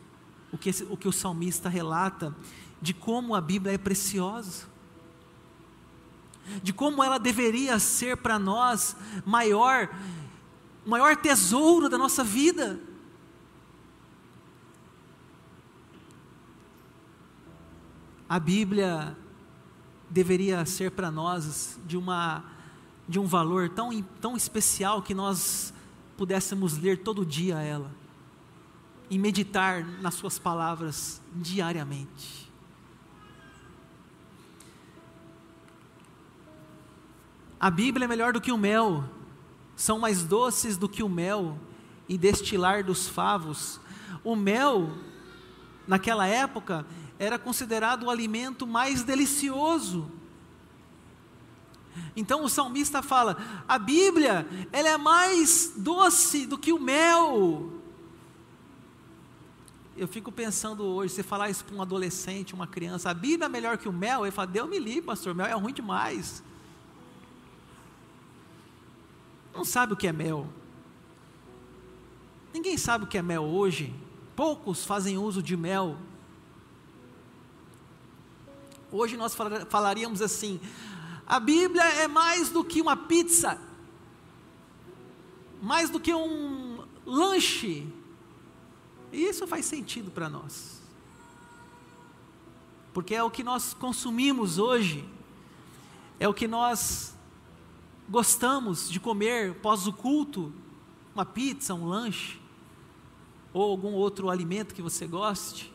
o 0.53 0.59
que, 0.59 0.71
o 0.89 0.97
que 0.97 1.09
o 1.09 1.13
salmista 1.13 1.69
relata 1.69 2.35
de 2.81 2.95
como 2.95 3.35
a 3.35 3.41
Bíblia 3.41 3.75
é 3.75 3.79
preciosa 3.79 4.69
de 6.63 6.73
como 6.73 7.03
ela 7.03 7.19
deveria 7.19 7.79
ser 7.79 8.17
para 8.17 8.39
nós 8.39 8.97
maior, 9.25 9.89
maior 10.89 11.15
tesouro 11.17 11.89
da 11.89 11.99
nossa 11.99 12.25
vida. 12.25 12.81
A 18.27 18.39
Bíblia 18.39 19.17
deveria 20.09 20.65
ser 20.65 20.91
para 20.91 21.11
nós 21.11 21.79
de 21.87 21.97
uma 21.97 22.43
de 23.07 23.19
um 23.19 23.27
valor 23.27 23.71
tão, 23.71 24.03
tão 24.21 24.37
especial 24.37 25.01
que 25.01 25.15
nós 25.15 25.73
pudéssemos 26.15 26.77
ler 26.77 26.99
todo 26.99 27.25
dia 27.25 27.59
ela 27.59 27.91
e 29.09 29.19
meditar 29.19 29.83
nas 30.03 30.15
suas 30.15 30.39
palavras 30.39 31.23
diariamente. 31.35 32.51
A 37.59 37.71
Bíblia 37.71 38.05
é 38.05 38.09
melhor 38.09 38.35
do 38.35 38.43
que 38.43 38.53
o 38.53 38.59
mel, 38.59 39.05
são 39.79 39.97
mais 39.97 40.25
doces 40.25 40.77
do 40.77 40.89
que 40.89 41.05
o 41.05 41.09
mel 41.09 41.57
e 42.09 42.19
destilar 42.19 42.83
dos 42.83 43.09
favos. 43.09 43.81
O 44.25 44.35
mel, 44.35 44.91
naquela 45.87 46.27
época, 46.27 46.85
era 47.17 47.39
considerado 47.39 48.03
o 48.03 48.11
alimento 48.11 48.67
mais 48.67 49.05
delicioso. 49.05 50.11
Então 52.17 52.43
o 52.43 52.49
salmista 52.49 53.03
fala: 53.03 53.37
a 53.69 53.79
Bíblia, 53.79 54.49
ela 54.73 54.89
é 54.89 54.97
mais 54.97 55.73
doce 55.77 56.45
do 56.45 56.59
que 56.59 56.73
o 56.73 56.81
mel. 56.81 57.73
Eu 59.97 60.09
fico 60.09 60.33
pensando 60.33 60.83
hoje, 60.85 61.15
se 61.15 61.23
falar 61.23 61.51
isso 61.51 61.65
para 61.65 61.77
um 61.77 61.83
adolescente, 61.83 62.53
uma 62.53 62.67
criança, 62.67 63.11
a 63.11 63.15
Bíblia 63.15 63.47
é 63.47 63.49
melhor 63.49 63.79
que 63.79 63.89
o 63.89 63.93
mel, 63.93 64.25
ele 64.25 64.33
fala: 64.33 64.49
Deus 64.49 64.69
me 64.69 64.81
livre, 64.81 65.03
pastor, 65.03 65.37
mel 65.37 65.47
é 65.47 65.55
ruim 65.55 65.73
demais. 65.73 66.43
Não 69.59 69.65
sabe 69.65 69.93
o 69.93 69.97
que 69.97 70.07
é 70.07 70.13
mel. 70.13 70.47
Ninguém 72.55 72.79
sabe 72.79 73.03
o 73.03 73.07
que 73.09 73.19
é 73.19 73.23
mel 73.23 73.43
hoje. 73.43 73.93
Poucos 74.37 74.85
fazem 74.85 75.19
uso 75.19 75.43
de 75.43 75.57
mel. 75.57 75.99
Hoje 78.93 79.17
nós 79.17 79.37
falaríamos 79.69 80.23
assim: 80.23 80.61
a 81.27 81.41
Bíblia 81.41 81.83
é 81.83 82.07
mais 82.07 82.51
do 82.51 82.63
que 82.63 82.81
uma 82.81 82.97
pizza, 82.97 83.61
mais 85.61 85.91
do 85.91 85.99
que 85.99 86.15
um 86.15 86.85
lanche. 87.05 87.85
E 89.11 89.25
isso 89.25 89.45
faz 89.45 89.67
sentido 89.67 90.09
para 90.09 90.29
nós, 90.29 90.81
porque 92.95 93.13
é 93.13 93.25
o 93.25 93.31
que 93.31 93.43
nós 93.43 93.75
consumimos 93.75 94.57
hoje, 94.57 95.05
é 96.21 96.29
o 96.29 96.35
que 96.35 96.47
nós 96.47 97.18
gostamos 98.09 98.89
de 98.89 98.99
comer 98.99 99.55
pós 99.57 99.87
o 99.87 99.93
culto, 99.93 100.53
uma 101.15 101.27
pizza, 101.27 101.75
um 101.75 101.87
lanche, 101.87 102.41
ou 103.53 103.71
algum 103.71 103.93
outro 103.93 104.31
alimento 104.31 104.75
que 104.75 104.83
você 104.83 105.07
goste. 105.07 105.73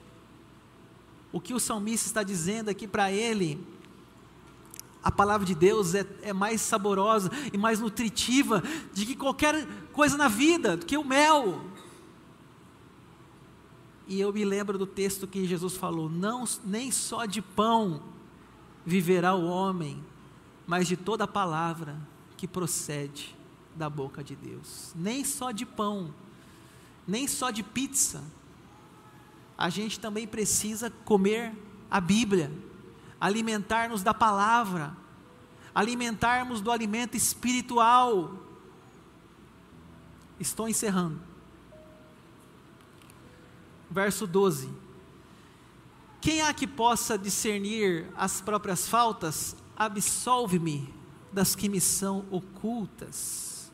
O 1.32 1.40
que 1.40 1.54
o 1.54 1.60
salmista 1.60 2.08
está 2.08 2.24
dizendo 2.24 2.70
aqui 2.70 2.88
para 2.88 3.12
ele, 3.12 3.66
a 5.04 5.12
palavra 5.12 5.46
de 5.46 5.54
Deus 5.54 5.94
é, 5.94 6.08
é, 6.22 6.34
mais 6.34 6.62
saborosa 6.62 7.30
e 7.52 7.58
mais 7.58 7.80
nutritiva 7.80 8.64
de 8.94 9.06
que 9.06 9.16
qualquer 9.16 9.68
coisa 9.92 10.18
na 10.18 10.28
vida, 10.28 10.78
do 10.78 10.86
que 10.86 10.98
o 10.98 11.04
mel. 11.04 11.62
E 14.08 14.20
eu 14.20 14.32
me 14.32 14.46
lembro 14.46 14.78
do 14.78 14.86
texto 14.86 15.28
que 15.28 15.46
Jesus 15.46 15.76
falou: 15.76 16.10
não, 16.10 16.46
nem 16.64 16.92
só 16.92 17.26
de 17.26 17.42
pão 17.42 18.02
viverá 18.86 19.34
o 19.34 19.46
homem, 19.46 20.04
mas 20.66 20.88
de 20.88 20.96
toda 20.96 21.26
a 21.26 21.28
palavra 21.28 21.98
que 22.44 22.48
procede 22.50 23.34
da 23.74 23.90
boca 23.90 24.22
de 24.22 24.36
Deus. 24.36 24.92
Nem 24.94 25.24
só 25.24 25.52
de 25.52 25.66
pão, 25.66 26.14
nem 27.08 27.26
só 27.26 27.52
de 27.52 27.64
pizza. 27.64 28.22
A 29.58 29.70
gente 29.70 29.98
também 29.98 30.28
precisa 30.28 30.90
comer 31.06 31.56
a 31.90 32.02
Bíblia, 32.02 32.52
alimentar-nos 33.18 34.04
da 34.04 34.14
palavra, 34.14 34.94
alimentarmos 35.74 36.60
do 36.60 36.70
alimento 36.70 37.16
espiritual. 37.16 38.38
Estou 40.38 40.68
encerrando. 40.68 41.22
Verso 43.90 44.28
12. 44.28 44.70
Quem 46.20 46.42
há 46.42 46.54
que 46.54 46.68
possa 46.68 47.18
discernir 47.18 48.06
as 48.18 48.42
próprias 48.42 48.86
faltas, 48.86 49.56
absolve-me 49.78 51.03
das 51.34 51.56
que 51.56 51.68
me 51.68 51.82
são 51.82 52.26
ocultas. 52.30 53.72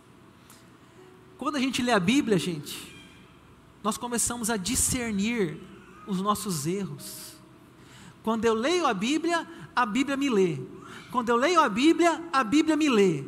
Quando 1.38 1.55
a 1.55 1.60
gente 1.60 1.82
lê 1.82 1.91
a 1.91 1.99
Bíblia, 1.99 2.38
gente, 2.38 2.95
nós 3.84 3.97
começamos 3.97 4.49
a 4.49 4.57
discernir 4.57 5.57
os 6.07 6.22
nossos 6.22 6.66
erros. 6.66 7.34
Quando 8.24 8.45
eu 8.45 8.53
leio 8.53 8.86
a 8.86 8.93
Bíblia, 8.93 9.47
a 9.76 9.86
Bíblia 9.86 10.18
me 10.18 10.30
lê. 10.30 10.60
Quando 11.12 11.30
eu 11.30 11.36
leio 11.36 11.62
a 11.62 11.70
Bíblia, 11.70 12.22
a 12.32 12.43
Bíblia 12.43 12.76
me 12.76 12.89
lê. 12.89 13.24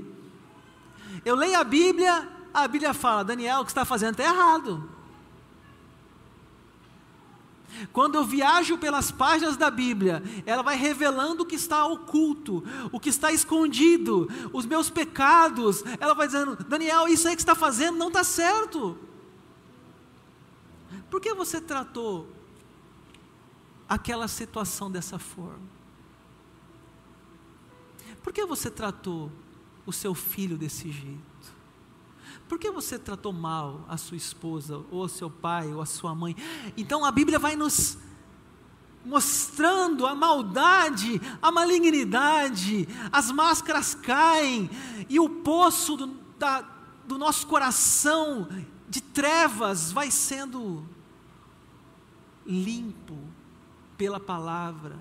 Eu 1.24 1.36
leio 1.36 1.58
a 1.60 1.64
Bíblia, 1.64 2.30
a 2.54 2.68
Bíblia 2.68 2.94
fala: 2.94 3.24
Daniel, 3.24 3.62
o 3.62 3.66
que 3.66 3.72
está 3.72 3.86
fazendo 3.86 4.12
está 4.12 4.24
errado. 4.24 4.91
Quando 7.92 8.16
eu 8.16 8.24
viajo 8.24 8.78
pelas 8.78 9.12
páginas 9.12 9.58
da 9.58 9.72
Bíblia, 9.72 10.22
ela 10.46 10.62
vai 10.62 10.76
revelando 10.76 11.44
o 11.44 11.46
que 11.46 11.56
está 11.56 11.86
oculto, 11.86 12.64
o 12.92 13.00
que 13.00 13.10
está 13.10 13.32
escondido, 13.32 14.30
os 14.54 14.66
meus 14.66 14.90
pecados. 14.90 15.84
Ela 16.00 16.14
vai 16.14 16.28
dizendo: 16.28 16.56
Daniel, 16.68 17.08
isso 17.08 17.28
aí 17.28 17.36
que 17.36 17.42
está 17.42 17.56
fazendo 17.56 17.98
não 17.98 18.08
está 18.08 18.24
certo. 18.24 18.98
Por 21.10 21.20
que 21.20 21.34
você 21.34 21.60
tratou 21.60 22.28
aquela 23.88 24.28
situação 24.28 24.90
dessa 24.90 25.20
forma? 25.20 25.70
Por 28.24 28.32
que 28.32 28.46
você 28.46 28.70
tratou 28.70 29.32
o 29.86 29.92
seu 29.92 30.14
filho 30.14 30.58
desse 30.58 30.92
jeito? 30.92 31.61
Por 32.48 32.60
que 32.60 32.70
você 32.72 33.00
tratou 33.00 33.32
mal 33.32 33.86
a 33.88 33.98
sua 33.98 34.18
esposa, 34.18 34.84
ou 34.92 35.08
seu 35.08 35.30
pai, 35.30 35.74
ou 35.74 35.82
a 35.82 35.86
sua 35.86 36.14
mãe? 36.14 36.36
Então 36.76 37.06
a 37.06 37.12
Bíblia 37.12 37.40
vai 37.40 37.56
nos 37.56 37.98
mostrando 39.04 40.06
a 40.06 40.14
maldade, 40.14 41.20
a 41.42 41.52
malignidade, 41.52 42.88
as 43.12 43.32
máscaras 43.32 43.96
caem, 43.96 44.70
e 45.10 45.20
o 45.20 45.28
poço 45.28 45.98
do, 45.98 46.08
da, 46.38 46.62
do 47.08 47.18
nosso 47.18 47.48
coração 47.48 48.48
de 48.88 49.02
trevas 49.02 49.92
vai 49.92 50.12
sendo 50.12 50.86
limpo 52.46 53.18
pela 53.98 54.20
palavra. 54.20 55.00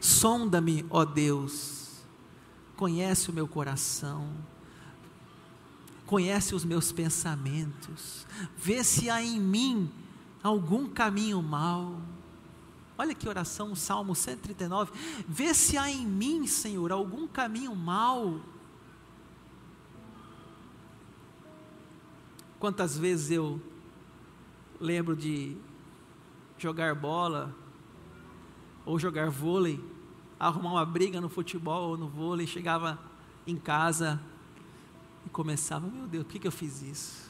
Sonda-me, 0.00 0.84
ó 0.90 1.04
Deus, 1.04 2.04
conhece 2.76 3.30
o 3.30 3.32
meu 3.32 3.48
coração, 3.48 4.28
conhece 6.06 6.54
os 6.54 6.64
meus 6.64 6.92
pensamentos, 6.92 8.26
vê 8.56 8.82
se 8.84 9.10
há 9.10 9.22
em 9.22 9.40
mim 9.40 9.90
algum 10.42 10.88
caminho 10.88 11.42
mau. 11.42 12.00
Olha 12.96 13.14
que 13.14 13.28
oração, 13.28 13.74
Salmo 13.74 14.14
139. 14.14 14.92
Vê 15.28 15.52
se 15.52 15.76
há 15.76 15.90
em 15.90 16.06
mim, 16.06 16.46
Senhor, 16.46 16.90
algum 16.90 17.26
caminho 17.26 17.74
mau. 17.74 18.40
Quantas 22.58 22.96
vezes 22.96 23.32
eu 23.32 23.60
lembro 24.80 25.14
de 25.14 25.56
jogar 26.56 26.94
bola 26.94 27.54
ou 28.86 28.98
jogar 28.98 29.28
vôlei, 29.28 29.82
arrumar 30.38 30.70
uma 30.70 30.86
briga 30.86 31.20
no 31.20 31.28
futebol 31.28 31.90
ou 31.90 31.96
no 31.98 32.08
vôlei, 32.08 32.46
chegava 32.46 32.98
em 33.46 33.56
casa 33.56 34.20
começava, 35.36 35.86
meu 35.86 36.06
Deus, 36.06 36.24
por 36.24 36.32
que, 36.32 36.38
que 36.38 36.46
eu 36.46 36.50
fiz 36.50 36.80
isso? 36.80 37.28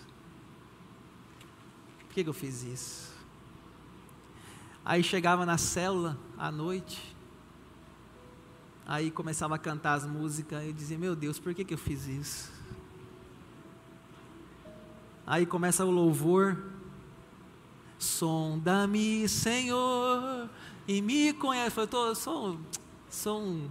Por 2.07 2.14
que, 2.14 2.22
que 2.22 2.30
eu 2.30 2.32
fiz 2.32 2.62
isso? 2.62 3.12
Aí 4.84 5.02
chegava 5.02 5.44
na 5.44 5.59
célula 5.59 6.16
à 6.38 6.52
noite, 6.52 7.16
aí 8.86 9.11
começava 9.11 9.57
a 9.57 9.59
cantar 9.59 9.94
as 9.94 10.07
músicas 10.07 10.62
e 10.64 10.72
dizia, 10.72 10.96
meu 10.96 11.16
Deus, 11.16 11.40
por 11.40 11.52
que, 11.52 11.64
que 11.64 11.74
eu 11.74 11.78
fiz 11.78 12.07
isso? 12.07 12.52
Aí 15.26 15.44
começa 15.44 15.84
o 15.84 15.90
louvor, 15.90 16.62
sonda-me, 17.98 19.28
Senhor, 19.28 20.48
e 20.86 21.02
me 21.02 21.32
conhece. 21.32 21.76
Eu 21.76 21.88
tô, 21.88 22.14
sou, 22.14 22.57
sou 23.11 23.42
um. 23.42 23.68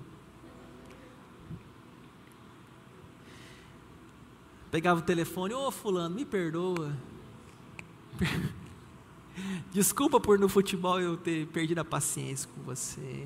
Pegava 4.76 5.00
o 5.00 5.04
telefone, 5.04 5.54
ô 5.54 5.68
oh, 5.68 5.72
fulano, 5.72 6.14
me 6.14 6.26
perdoa. 6.26 6.94
Desculpa 9.72 10.20
por 10.20 10.38
no 10.38 10.50
futebol 10.50 11.00
eu 11.00 11.16
ter 11.16 11.48
perdido 11.48 11.80
a 11.80 11.86
paciência 11.86 12.50
com 12.54 12.62
você. 12.62 13.26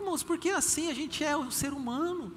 Irmãos, 0.00 0.24
porque 0.24 0.48
assim 0.48 0.90
a 0.90 0.92
gente 0.92 1.22
é 1.22 1.36
um 1.36 1.48
ser 1.48 1.72
humano. 1.72 2.32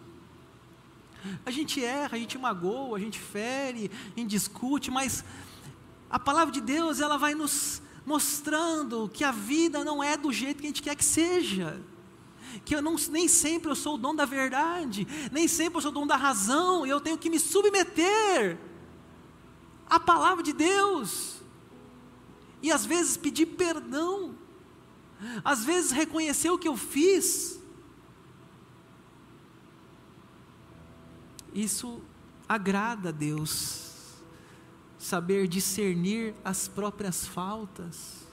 A 1.43 1.49
gente 1.49 1.83
erra, 1.83 2.15
a 2.15 2.19
gente 2.19 2.37
magoa, 2.37 2.95
a 2.95 2.99
gente 2.99 3.17
fere, 3.17 3.89
a 4.15 4.19
gente 4.19 4.29
discute, 4.29 4.91
mas 4.91 5.25
a 6.07 6.19
palavra 6.19 6.53
de 6.53 6.61
Deus 6.61 6.99
ela 6.99 7.17
vai 7.17 7.33
nos 7.33 7.81
mostrando 8.05 9.09
que 9.11 9.23
a 9.23 9.31
vida 9.31 9.83
não 9.83 10.03
é 10.03 10.15
do 10.15 10.31
jeito 10.31 10.59
que 10.59 10.67
a 10.67 10.69
gente 10.69 10.83
quer 10.83 10.95
que 10.95 11.03
seja. 11.03 11.81
Que 12.65 12.75
eu 12.75 12.81
não, 12.81 12.95
nem 13.09 13.27
sempre 13.27 13.71
eu 13.71 13.75
sou 13.75 13.95
o 13.95 13.97
dono 13.97 14.17
da 14.17 14.25
verdade, 14.25 15.07
nem 15.31 15.47
sempre 15.47 15.77
eu 15.77 15.81
sou 15.81 15.91
o 15.91 15.93
dono 15.93 16.07
da 16.07 16.17
razão, 16.17 16.85
e 16.85 16.89
eu 16.89 17.01
tenho 17.01 17.17
que 17.17 17.29
me 17.29 17.39
submeter 17.39 18.57
à 19.87 19.99
palavra 19.99 20.43
de 20.43 20.53
Deus 20.53 21.43
e 22.63 22.71
às 22.71 22.85
vezes 22.85 23.17
pedir 23.17 23.45
perdão, 23.45 24.33
às 25.43 25.65
vezes 25.65 25.91
reconhecer 25.91 26.49
o 26.49 26.57
que 26.57 26.67
eu 26.67 26.77
fiz. 26.77 27.59
Isso 31.53 32.01
agrada 32.47 33.09
a 33.09 33.11
Deus, 33.11 34.15
saber 34.97 35.47
discernir 35.47 36.33
as 36.43 36.69
próprias 36.69 37.27
faltas. 37.27 38.23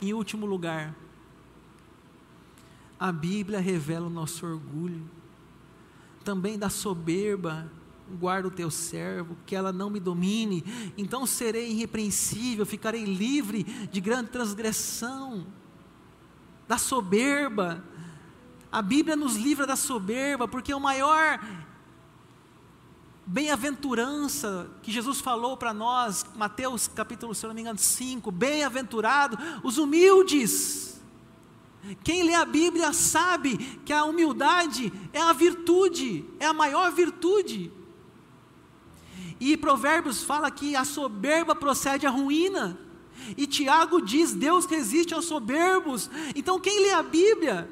Em 0.00 0.14
último 0.14 0.46
lugar, 0.46 0.94
a 2.98 3.12
Bíblia 3.12 3.60
revela 3.60 4.06
o 4.06 4.10
nosso 4.10 4.46
orgulho, 4.46 5.08
também 6.24 6.58
da 6.58 6.68
soberba 6.68 7.70
guarda 8.18 8.48
o 8.48 8.50
teu 8.50 8.70
servo, 8.70 9.36
que 9.44 9.54
ela 9.54 9.72
não 9.72 9.90
me 9.90 10.00
domine, 10.00 10.64
então 10.96 11.26
serei 11.26 11.70
irrepreensível, 11.70 12.64
ficarei 12.64 13.04
livre 13.04 13.64
de 13.64 14.00
grande 14.00 14.30
transgressão, 14.30 15.46
da 16.66 16.78
soberba. 16.78 17.84
A 18.70 18.82
Bíblia 18.82 19.16
nos 19.16 19.36
livra 19.36 19.66
da 19.66 19.76
soberba, 19.76 20.46
porque 20.46 20.72
o 20.72 20.80
maior 20.80 21.40
bem-aventurança 23.26 24.70
que 24.82 24.90
Jesus 24.90 25.20
falou 25.20 25.56
para 25.56 25.74
nós, 25.74 26.24
Mateus 26.34 26.88
capítulo, 26.88 27.34
se 27.34 27.46
não 27.46 27.54
me 27.54 27.60
engano, 27.60 27.78
5, 27.78 28.30
bem-aventurado 28.30 29.36
os 29.62 29.76
humildes. 29.76 30.97
Quem 32.02 32.22
lê 32.22 32.34
a 32.34 32.44
Bíblia 32.44 32.92
sabe 32.92 33.56
que 33.84 33.92
a 33.92 34.04
humildade 34.04 34.92
é 35.12 35.20
a 35.20 35.32
virtude, 35.32 36.24
é 36.38 36.46
a 36.46 36.52
maior 36.52 36.92
virtude. 36.92 37.72
E 39.40 39.56
Provérbios 39.56 40.22
fala 40.22 40.50
que 40.50 40.74
a 40.74 40.84
soberba 40.84 41.54
procede 41.54 42.06
à 42.06 42.10
ruína. 42.10 42.78
E 43.36 43.46
Tiago 43.46 44.00
diz: 44.00 44.34
Deus 44.34 44.66
resiste 44.66 45.14
aos 45.14 45.26
soberbos. 45.26 46.10
Então, 46.34 46.58
quem 46.58 46.82
lê 46.82 46.92
a 46.92 47.02
Bíblia 47.02 47.68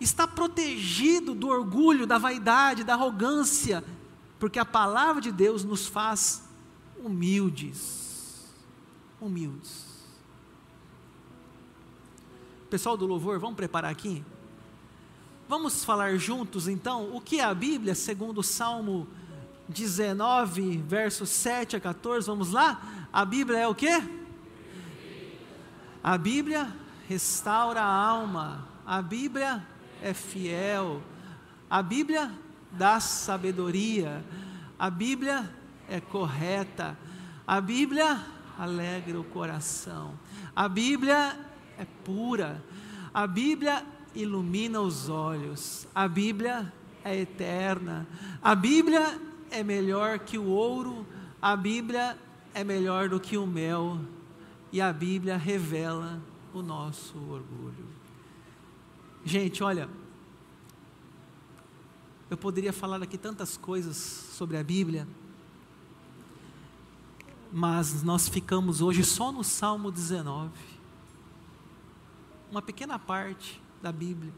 está 0.00 0.26
protegido 0.26 1.34
do 1.34 1.48
orgulho, 1.48 2.06
da 2.06 2.18
vaidade, 2.18 2.84
da 2.84 2.94
arrogância, 2.94 3.84
porque 4.38 4.58
a 4.58 4.64
palavra 4.64 5.20
de 5.20 5.30
Deus 5.30 5.64
nos 5.64 5.86
faz 5.86 6.42
humildes. 6.98 8.50
Humildes. 9.20 9.91
Pessoal 12.72 12.96
do 12.96 13.04
louvor, 13.04 13.38
vamos 13.38 13.56
preparar 13.56 13.90
aqui? 13.90 14.24
Vamos 15.46 15.84
falar 15.84 16.16
juntos 16.16 16.66
então 16.66 17.14
o 17.14 17.20
que 17.20 17.38
é 17.38 17.44
a 17.44 17.52
Bíblia, 17.52 17.94
segundo 17.94 18.38
o 18.38 18.42
Salmo 18.42 19.06
19, 19.68 20.78
versos 20.78 21.28
7 21.28 21.76
a 21.76 21.80
14, 21.80 22.28
vamos 22.28 22.50
lá? 22.50 23.06
A 23.12 23.26
Bíblia 23.26 23.58
é 23.58 23.68
o 23.68 23.74
que? 23.74 23.90
A 26.02 26.16
Bíblia 26.16 26.74
restaura 27.06 27.82
a 27.82 27.94
alma, 27.94 28.66
a 28.86 29.02
Bíblia 29.02 29.62
é 30.00 30.14
fiel, 30.14 31.02
a 31.68 31.82
Bíblia 31.82 32.32
dá 32.70 32.98
sabedoria, 33.00 34.24
a 34.78 34.88
Bíblia 34.88 35.54
é 35.90 36.00
correta, 36.00 36.96
a 37.46 37.60
Bíblia 37.60 38.18
alegra 38.58 39.20
o 39.20 39.24
coração, 39.24 40.14
a 40.56 40.66
Bíblia 40.70 41.51
é 41.82 41.86
pura, 42.04 42.64
a 43.12 43.26
Bíblia 43.26 43.84
ilumina 44.14 44.80
os 44.80 45.08
olhos, 45.08 45.86
a 45.94 46.06
Bíblia 46.06 46.72
é 47.04 47.20
eterna, 47.20 48.06
a 48.40 48.54
Bíblia 48.54 49.20
é 49.50 49.62
melhor 49.62 50.20
que 50.20 50.38
o 50.38 50.46
ouro, 50.46 51.06
a 51.40 51.56
Bíblia 51.56 52.16
é 52.54 52.62
melhor 52.62 53.08
do 53.08 53.18
que 53.18 53.36
o 53.36 53.46
mel, 53.46 53.98
e 54.70 54.80
a 54.80 54.92
Bíblia 54.92 55.36
revela 55.36 56.22
o 56.54 56.62
nosso 56.62 57.18
orgulho. 57.18 57.86
Gente, 59.24 59.62
olha, 59.62 59.88
eu 62.30 62.36
poderia 62.36 62.72
falar 62.72 63.02
aqui 63.02 63.18
tantas 63.18 63.56
coisas 63.56 63.96
sobre 63.96 64.56
a 64.56 64.64
Bíblia, 64.64 65.06
mas 67.52 68.02
nós 68.02 68.28
ficamos 68.28 68.80
hoje 68.80 69.04
só 69.04 69.30
no 69.30 69.44
Salmo 69.44 69.90
19, 69.90 70.71
uma 72.52 72.60
pequena 72.60 72.98
parte 72.98 73.60
da 73.80 73.90
Bíblia. 73.90 74.30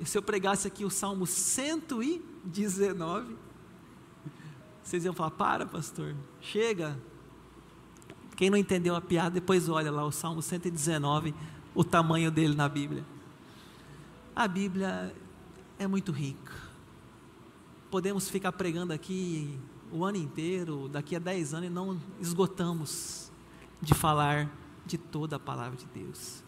E 0.00 0.04
se 0.04 0.18
eu 0.18 0.22
pregasse 0.22 0.66
aqui 0.66 0.84
o 0.84 0.90
Salmo 0.90 1.24
119, 1.24 3.36
vocês 4.82 5.04
iam 5.04 5.14
falar: 5.14 5.30
para, 5.30 5.64
pastor, 5.64 6.16
chega. 6.40 6.98
Quem 8.36 8.50
não 8.50 8.58
entendeu 8.58 8.96
a 8.96 9.00
piada, 9.00 9.30
depois 9.30 9.68
olha 9.68 9.92
lá 9.92 10.04
o 10.04 10.10
Salmo 10.10 10.42
119, 10.42 11.32
o 11.72 11.84
tamanho 11.84 12.32
dele 12.32 12.56
na 12.56 12.68
Bíblia. 12.68 13.04
A 14.34 14.48
Bíblia 14.48 15.14
é 15.78 15.86
muito 15.86 16.10
rica. 16.10 16.52
Podemos 17.92 18.28
ficar 18.28 18.50
pregando 18.50 18.92
aqui 18.92 19.56
o 19.92 20.04
ano 20.04 20.16
inteiro, 20.16 20.88
daqui 20.88 21.14
a 21.14 21.20
10 21.20 21.54
anos, 21.54 21.66
e 21.68 21.70
não 21.70 22.00
esgotamos 22.18 23.30
de 23.80 23.94
falar 23.94 24.50
de 24.84 24.98
toda 24.98 25.36
a 25.36 25.38
palavra 25.38 25.76
de 25.76 25.86
Deus. 25.86 26.41